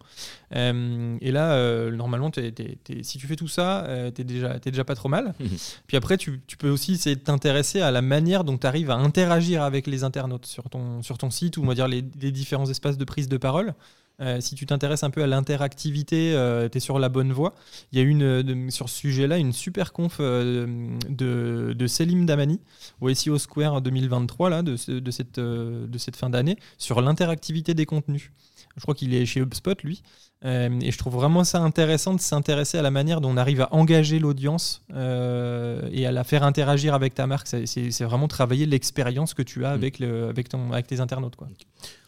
[0.55, 3.85] Euh, et là, normalement, si tu fais tout ça,
[4.15, 5.33] tu n'es déjà, déjà pas trop mal.
[5.87, 8.95] Puis après, tu, peux aussi essayer de t'intéresser à la manière dont tu arrives à
[8.95, 12.31] interagir avec les internautes sur ton, sur ton site ou on va dire les, les
[12.31, 13.73] différents espaces de prise de parole.
[14.21, 17.53] Euh, si tu t'intéresses un peu à l'interactivité, euh, tu es sur la bonne voie.
[17.91, 22.61] Il y a une, euh, sur ce sujet-là une super conf de, de Selim Damani
[23.01, 27.85] au SEO Square 2023 là, de, de, cette, de cette fin d'année sur l'interactivité des
[27.85, 28.31] contenus.
[28.77, 30.03] Je crois qu'il est chez HubSpot, lui.
[30.43, 33.73] et je trouve vraiment ça intéressant de s'intéresser à la manière dont on arrive à
[33.73, 37.47] engager l'audience et à la faire interagir avec ta marque.
[37.47, 39.73] C'est vraiment travailler l'expérience que tu as mm.
[39.73, 41.37] avec, le, avec, ton, avec tes internautes.
[41.37, 41.47] Quoi.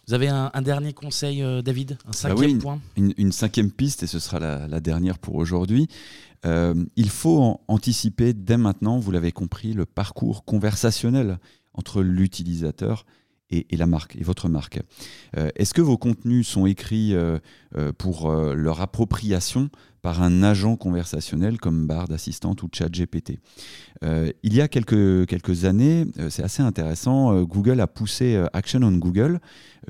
[0.08, 1.98] Vous avez un, dernier conseil, euh, David?
[2.06, 2.80] Un bah cinquième point?
[2.96, 5.90] une, cinquième piste, et ce sera la, dernière pour aujourd'hui.
[6.46, 11.40] Euh, il faut anticiper dès maintenant, vous l'avez compris, le parcours conversationnel
[11.74, 13.06] entre l'utilisateur
[13.50, 14.80] et, la marque, et votre marque.
[15.36, 17.14] Euh, est-ce que vos contenus sont écrits
[17.98, 19.70] pour leur appropriation
[20.08, 23.40] par un agent conversationnel comme Bard, Assistante ou ChatGPT.
[24.06, 28.42] Euh, il y a quelques, quelques années, euh, c'est assez intéressant, euh, Google a poussé
[28.54, 29.42] Action on Google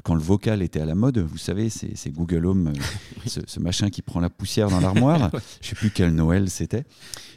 [0.01, 1.19] quand le vocal était à la mode.
[1.19, 2.73] Vous savez, c'est Google Home,
[3.27, 5.29] ce, machin qui prend la poussière dans l'armoire.
[5.61, 6.85] Je ne sais plus quel Noël c'était.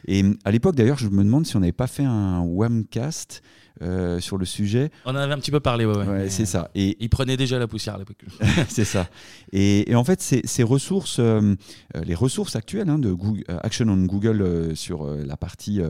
[0.07, 3.43] Et à l'époque, d'ailleurs, je me demande si on n'avait pas fait un Wamcast
[3.83, 4.91] euh, sur le sujet.
[5.07, 6.07] On en avait un petit peu parlé, ouais.
[6.07, 6.29] ouais.
[6.29, 6.71] c'est ça.
[6.75, 8.23] Et il prenait déjà la poussière à l'époque.
[8.69, 9.09] c'est ça.
[9.53, 11.55] Et, en fait, ces, ressources, euh,
[11.97, 15.81] euh, les ressources actuelles hein, de Google, Action on Google sur la partie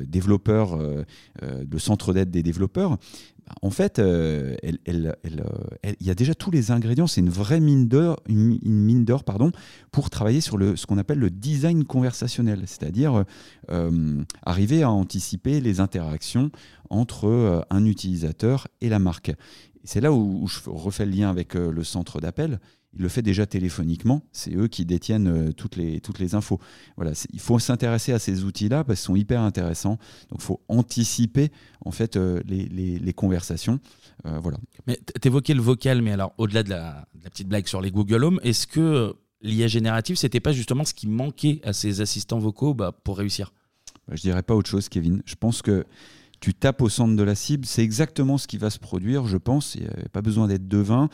[0.00, 0.78] développeur,
[1.42, 2.98] le centre d'aide des développeurs,
[3.62, 5.12] en fait, euh, il
[6.00, 7.06] y a déjà tous les ingrédients.
[7.06, 9.50] C'est une vraie mine d'or, une, mine d'or, pardon,
[9.92, 13.24] pour travailler sur le, ce qu'on appelle le design conversationnel, c'est-à-dire
[13.70, 16.50] euh, arriver à anticiper les interactions
[16.90, 19.32] entre euh, un utilisateur et la marque.
[19.84, 22.58] C'est là où, je refais le lien avec le centre d'appel
[22.98, 24.22] il le fait déjà téléphoniquement.
[24.32, 26.58] C'est eux qui détiennent euh, toutes, les, toutes les infos.
[26.96, 29.98] Voilà, il faut s'intéresser à ces outils-là parce qu'ils sont hyper intéressants.
[30.30, 31.50] Donc, il faut anticiper
[31.84, 33.78] en fait euh, les, conversations.
[34.26, 34.58] Euh, voilà.
[34.86, 38.24] Mais tu évoquais le vocal, mais alors au-delà de la, petite blague sur les Google
[38.24, 42.74] Home, est-ce que l'IA générative, c'était pas justement ce qui manquait à ces assistants vocaux
[42.74, 43.52] bah, pour réussir?
[44.08, 45.22] Bah, Je dirais pas autre chose, Kevin.
[45.24, 45.84] Je pense que
[46.40, 49.36] tu tapes au centre de la cible, c'est exactement ce qui va se produire, je
[49.36, 49.74] pense.
[49.74, 51.08] Il n'y a pas besoin d'être devin.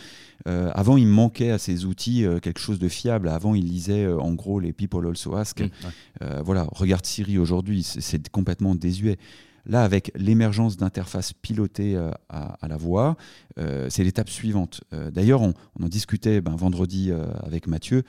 [0.47, 3.29] Euh, avant, il manquait à ces outils euh, quelque chose de fiable.
[3.29, 5.61] Avant, il lisait euh, en gros les People Also Ask.
[5.61, 9.19] Mmh, voilà, regarde Siri aujourd'hui, c'est complètement désuet.
[9.67, 11.97] Là, avec l'émergence d'interfaces pilotées
[12.29, 13.17] à, la voix,
[13.57, 14.83] c'est l'étape suivante.
[14.93, 17.11] D'ailleurs, on, en discutait ben, vendredi
[17.43, 18.03] avec Mathieu.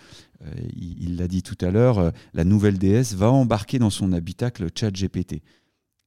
[0.76, 5.42] il l'a dit tout à l'heure, la nouvelle DS va embarquer dans son habitacle ChatGPT.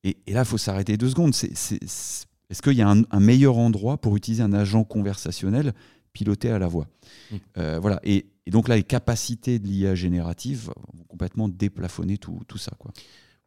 [0.05, 1.35] Et, là, il faut s'arrêter deux secondes.
[1.35, 5.75] Est-ce qu'il y a un, meilleur endroit pour utiliser un agent conversationnel
[6.13, 6.89] piloté à la voix
[7.31, 7.37] mmh.
[7.59, 8.01] euh, Voilà.
[8.05, 12.73] Et, donc là, les capacités de l'IA générative vont complètement déplafonner tout, ça.
[12.79, 12.93] Quoi.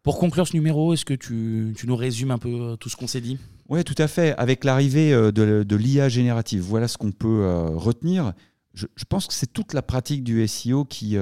[0.04, 3.08] Pour conclure ce numéro, est-ce que tu, nous résumes un peu euh, tout ce qu'on
[3.08, 3.40] s'est dit?
[3.68, 4.36] Oui, tout à fait.
[4.38, 8.34] Avec l'arrivée euh, de, l'IA générative, voilà ce qu'on peut retenir.
[8.76, 11.18] Je, pense que c'est toute la pratique du SEO qui,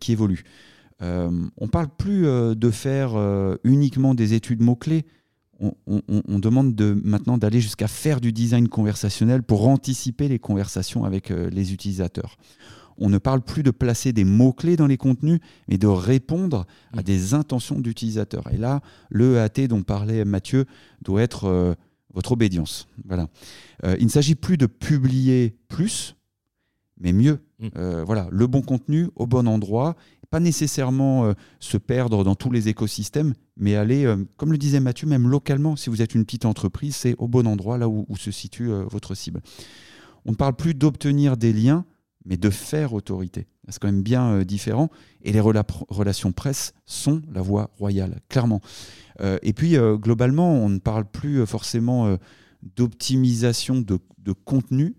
[0.00, 0.44] qui évolue.
[1.02, 5.06] Euh, on ne parle plus euh, de faire euh, uniquement des études mots-clés.
[5.60, 11.30] On, demande de, maintenant d'aller jusqu'à faire du design conversationnel pour anticiper les conversations avec
[11.30, 12.36] les utilisateurs.
[12.96, 17.00] On ne parle plus de placer des mots-clés dans les contenus, mais de répondre à
[17.00, 17.02] mmh.
[17.02, 18.48] des intentions d'utilisateurs.
[18.52, 20.64] Et là, le EAT dont parlait Mathieu
[21.02, 21.76] doit être
[22.14, 22.86] votre obédience.
[23.04, 23.26] Voilà.
[23.98, 26.14] il ne s'agit plus de publier plus,
[27.00, 27.40] mais mieux.
[27.58, 28.02] Mmh.
[28.06, 29.96] voilà, le bon contenu au bon endroit
[30.30, 34.80] pas nécessairement euh, se perdre dans tous les écosystèmes, mais aller, euh, comme le disait
[34.80, 38.06] Mathieu, même localement, si vous êtes une petite entreprise, c'est au bon endroit, là où,
[38.16, 39.40] se situe euh, votre cible.
[40.24, 41.84] On ne parle plus d'obtenir des liens,
[42.24, 43.46] mais de faire autorité.
[43.68, 44.90] C'est quand même bien différent.
[45.22, 48.60] Et les relations presse sont la voie royale, clairement.
[49.42, 52.16] et puis, globalement, on ne parle plus forcément
[52.76, 54.96] d'optimisation de, de contenu,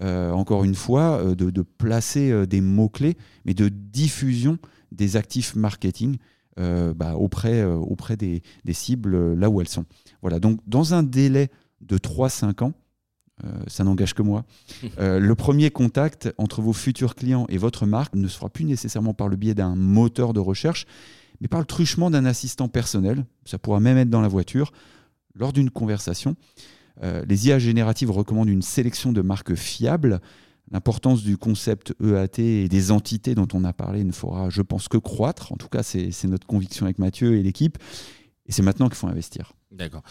[0.00, 4.58] encore une fois, de, de placer des mots-clés, mais de diffusion
[4.90, 6.16] des actifs marketing
[6.58, 9.86] euh, bah, auprès, euh, auprès des, cibles euh, là où elles sont.
[10.20, 12.72] Voilà, donc dans un délai de 3-5 ans,
[13.66, 14.44] ça n'engage que moi.
[14.98, 19.14] le premier contact entre vos futurs clients et votre marque ne se fera plus nécessairement
[19.14, 20.86] par le biais d'un moteur de recherche,
[21.40, 23.24] mais par le truchement d'un assistant personnel.
[23.44, 24.72] Ça pourra même être dans la voiture,
[25.34, 26.36] lors d'une conversation.
[27.00, 30.20] Les IA génératives recommandent une sélection de marques fiables
[30.72, 34.88] L'importance du concept EAT et des entités dont on a parlé ne fera, je pense,
[34.88, 35.52] que croître.
[35.52, 37.76] En tout cas, c'est notre conviction avec Mathieu et l'équipe.
[38.46, 39.52] Et c'est maintenant qu'il faut investir.
[39.70, 40.02] D'accord.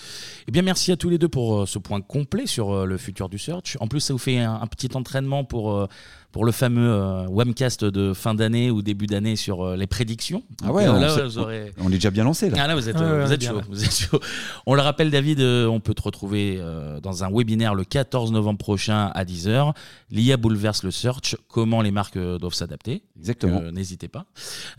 [0.48, 2.98] Eh bien, merci à tous les deux pour euh, ce point complet sur euh, le
[2.98, 3.78] futur du search.
[3.80, 5.88] En plus, ça vous fait un, petit entraînement pour, euh,
[6.32, 10.44] pour le fameux euh, webcast de fin d'année ou début d'année sur euh, les prédictions.
[10.64, 12.58] Ah Donc, ouais, euh, on, là, sait- vous aurez- on est déjà bien lancé là.
[12.62, 13.64] Ah là, vous êtes, Ouais, euh, ouais, vous on est êtes bien chaud, là.
[13.70, 14.20] vous êtes chaud.
[14.66, 18.32] On le rappelle, David, euh, on peut te retrouver euh, dans un webinaire le 14
[18.32, 19.74] novembre prochain à 10h.
[20.10, 21.36] L'IA bouleverse le search.
[21.50, 23.60] Comment les marques euh, doivent s'adapter Exactement.
[23.62, 24.26] Euh, N'hésitez pas.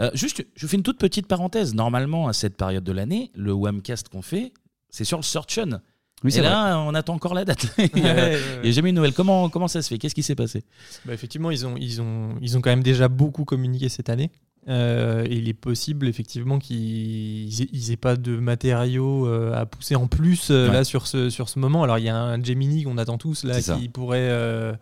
[0.01, 1.75] Euh, juste, je fais une toute petite parenthèse.
[1.75, 4.53] Normalement, à cette période de l'année, le webcast qu'on fait,
[4.91, 5.81] c'est sur le Search On.
[6.25, 6.51] Oui, Et c'est vrai.
[6.51, 7.67] là, on attend encore la date.
[7.95, 9.13] Il n'y a, Ouais, ouais, jamais une nouvelle.
[9.13, 9.99] Comment, comment ça se fait?
[9.99, 10.63] Qu'est-ce qui s'est passé?
[11.05, 14.31] Bah, effectivement, ils ont, ils, ont, ils ont quand même déjà beaucoup communiqué cette année.
[14.69, 19.67] Euh, et il est possible effectivement qu'ils aient, ils aient pas de matériaux euh, à
[19.67, 20.73] pousser en plus euh, Ouais.
[20.73, 21.83] là sur ce, sur ce moment.
[21.83, 23.75] Alors il y a un Gemini qu'on attend tous là ça.
[23.77, 24.73] qui pourrait euh,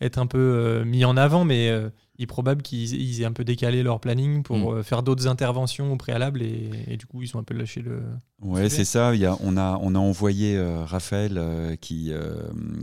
[0.00, 3.24] être un peu euh, mis en avant, mais euh, il est probable qu'ils ils aient
[3.26, 4.76] un peu décalé leur planning pour Mm.
[4.78, 7.82] euh, faire d'autres interventions au préalable et, et du coup ils ont un peu lâché
[7.82, 8.02] le.
[8.42, 9.14] Ouais, c'est ça.
[9.14, 12.34] Il y a, on, a, on a envoyé euh, Raphaël euh, qui, euh,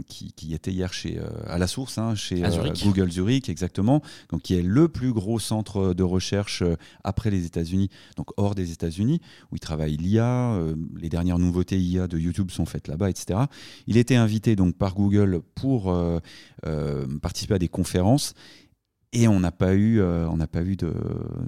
[0.07, 2.83] qui, qui était hier chez, à la source, hein, chez Zurich.
[2.83, 4.01] Google Zurich, exactement.
[4.29, 6.63] Donc, qui est le plus gros centre de recherche
[7.03, 9.21] après les États-Unis, donc hors des États-Unis,
[9.51, 10.57] où il travaille l'IA.
[10.99, 13.41] les dernières nouveautés IA de YouTube sont faites là-bas, etc.
[13.85, 15.93] Il était invité donc par Google pour
[17.21, 18.33] participer à des conférences.
[19.13, 20.91] Et on n'a pas eu, euh, on n'a pas eu de,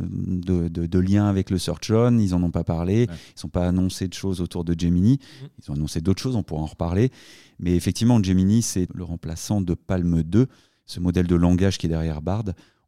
[0.09, 2.18] de, de- de lien avec le Search On.
[2.20, 3.07] Ils en ont pas parlé.
[3.09, 3.16] Ouais.
[3.36, 5.20] Ils n'ont pas annoncé de choses autour de Gemini.
[5.61, 6.36] Ils ont annoncé d'autres choses.
[6.36, 7.11] On pourra en reparler.
[7.59, 10.47] Mais effectivement, Gemini, c'est le remplaçant de Palm 2,
[10.86, 12.43] ce modèle de langage qui est derrière Bard.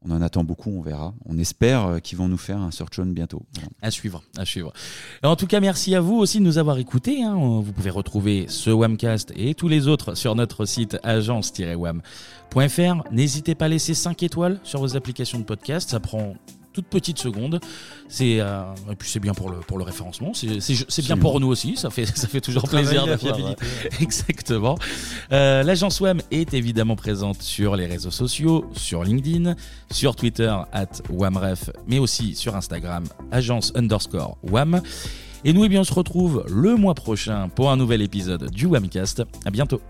[0.07, 0.71] On en attend beaucoup.
[0.71, 1.13] On verra.
[1.25, 3.43] On espère euh, qu'ils vont nous faire un Search On bientôt.
[3.81, 4.71] À suivre, à suivre.
[5.23, 7.23] En tout cas, merci à vous aussi de nous avoir écoutés.
[7.23, 7.35] hein.
[7.35, 13.11] Vous pouvez retrouver ce Wamcast et tous les autres sur notre site agence-wam.fr.
[13.11, 15.89] N'hésitez pas à laisser 5 étoiles sur vos applications de podcast.
[15.89, 16.35] Ça prend
[16.77, 17.59] toute petite seconde.
[18.07, 18.61] C'est euh,
[18.91, 20.31] et puis c'est bien pour le pour le référencement.
[20.35, 21.75] C'est bien pour nous aussi.
[21.75, 23.55] Ça fait ça fait toujours plaisir la d'avoir, euh,
[23.99, 24.77] Exactement.
[25.31, 29.55] Euh, L'agence WAM est évidemment présente sur les réseaux sociaux, sur LinkedIn,
[29.89, 34.81] sur Twitter, at WAMREF, mais aussi sur Instagram, agence underscore WAM.
[35.43, 38.67] Et nous, eh bien, on se retrouve le mois prochain pour un nouvel épisode du
[38.67, 39.23] WAMcast.
[39.45, 39.81] À bientôt.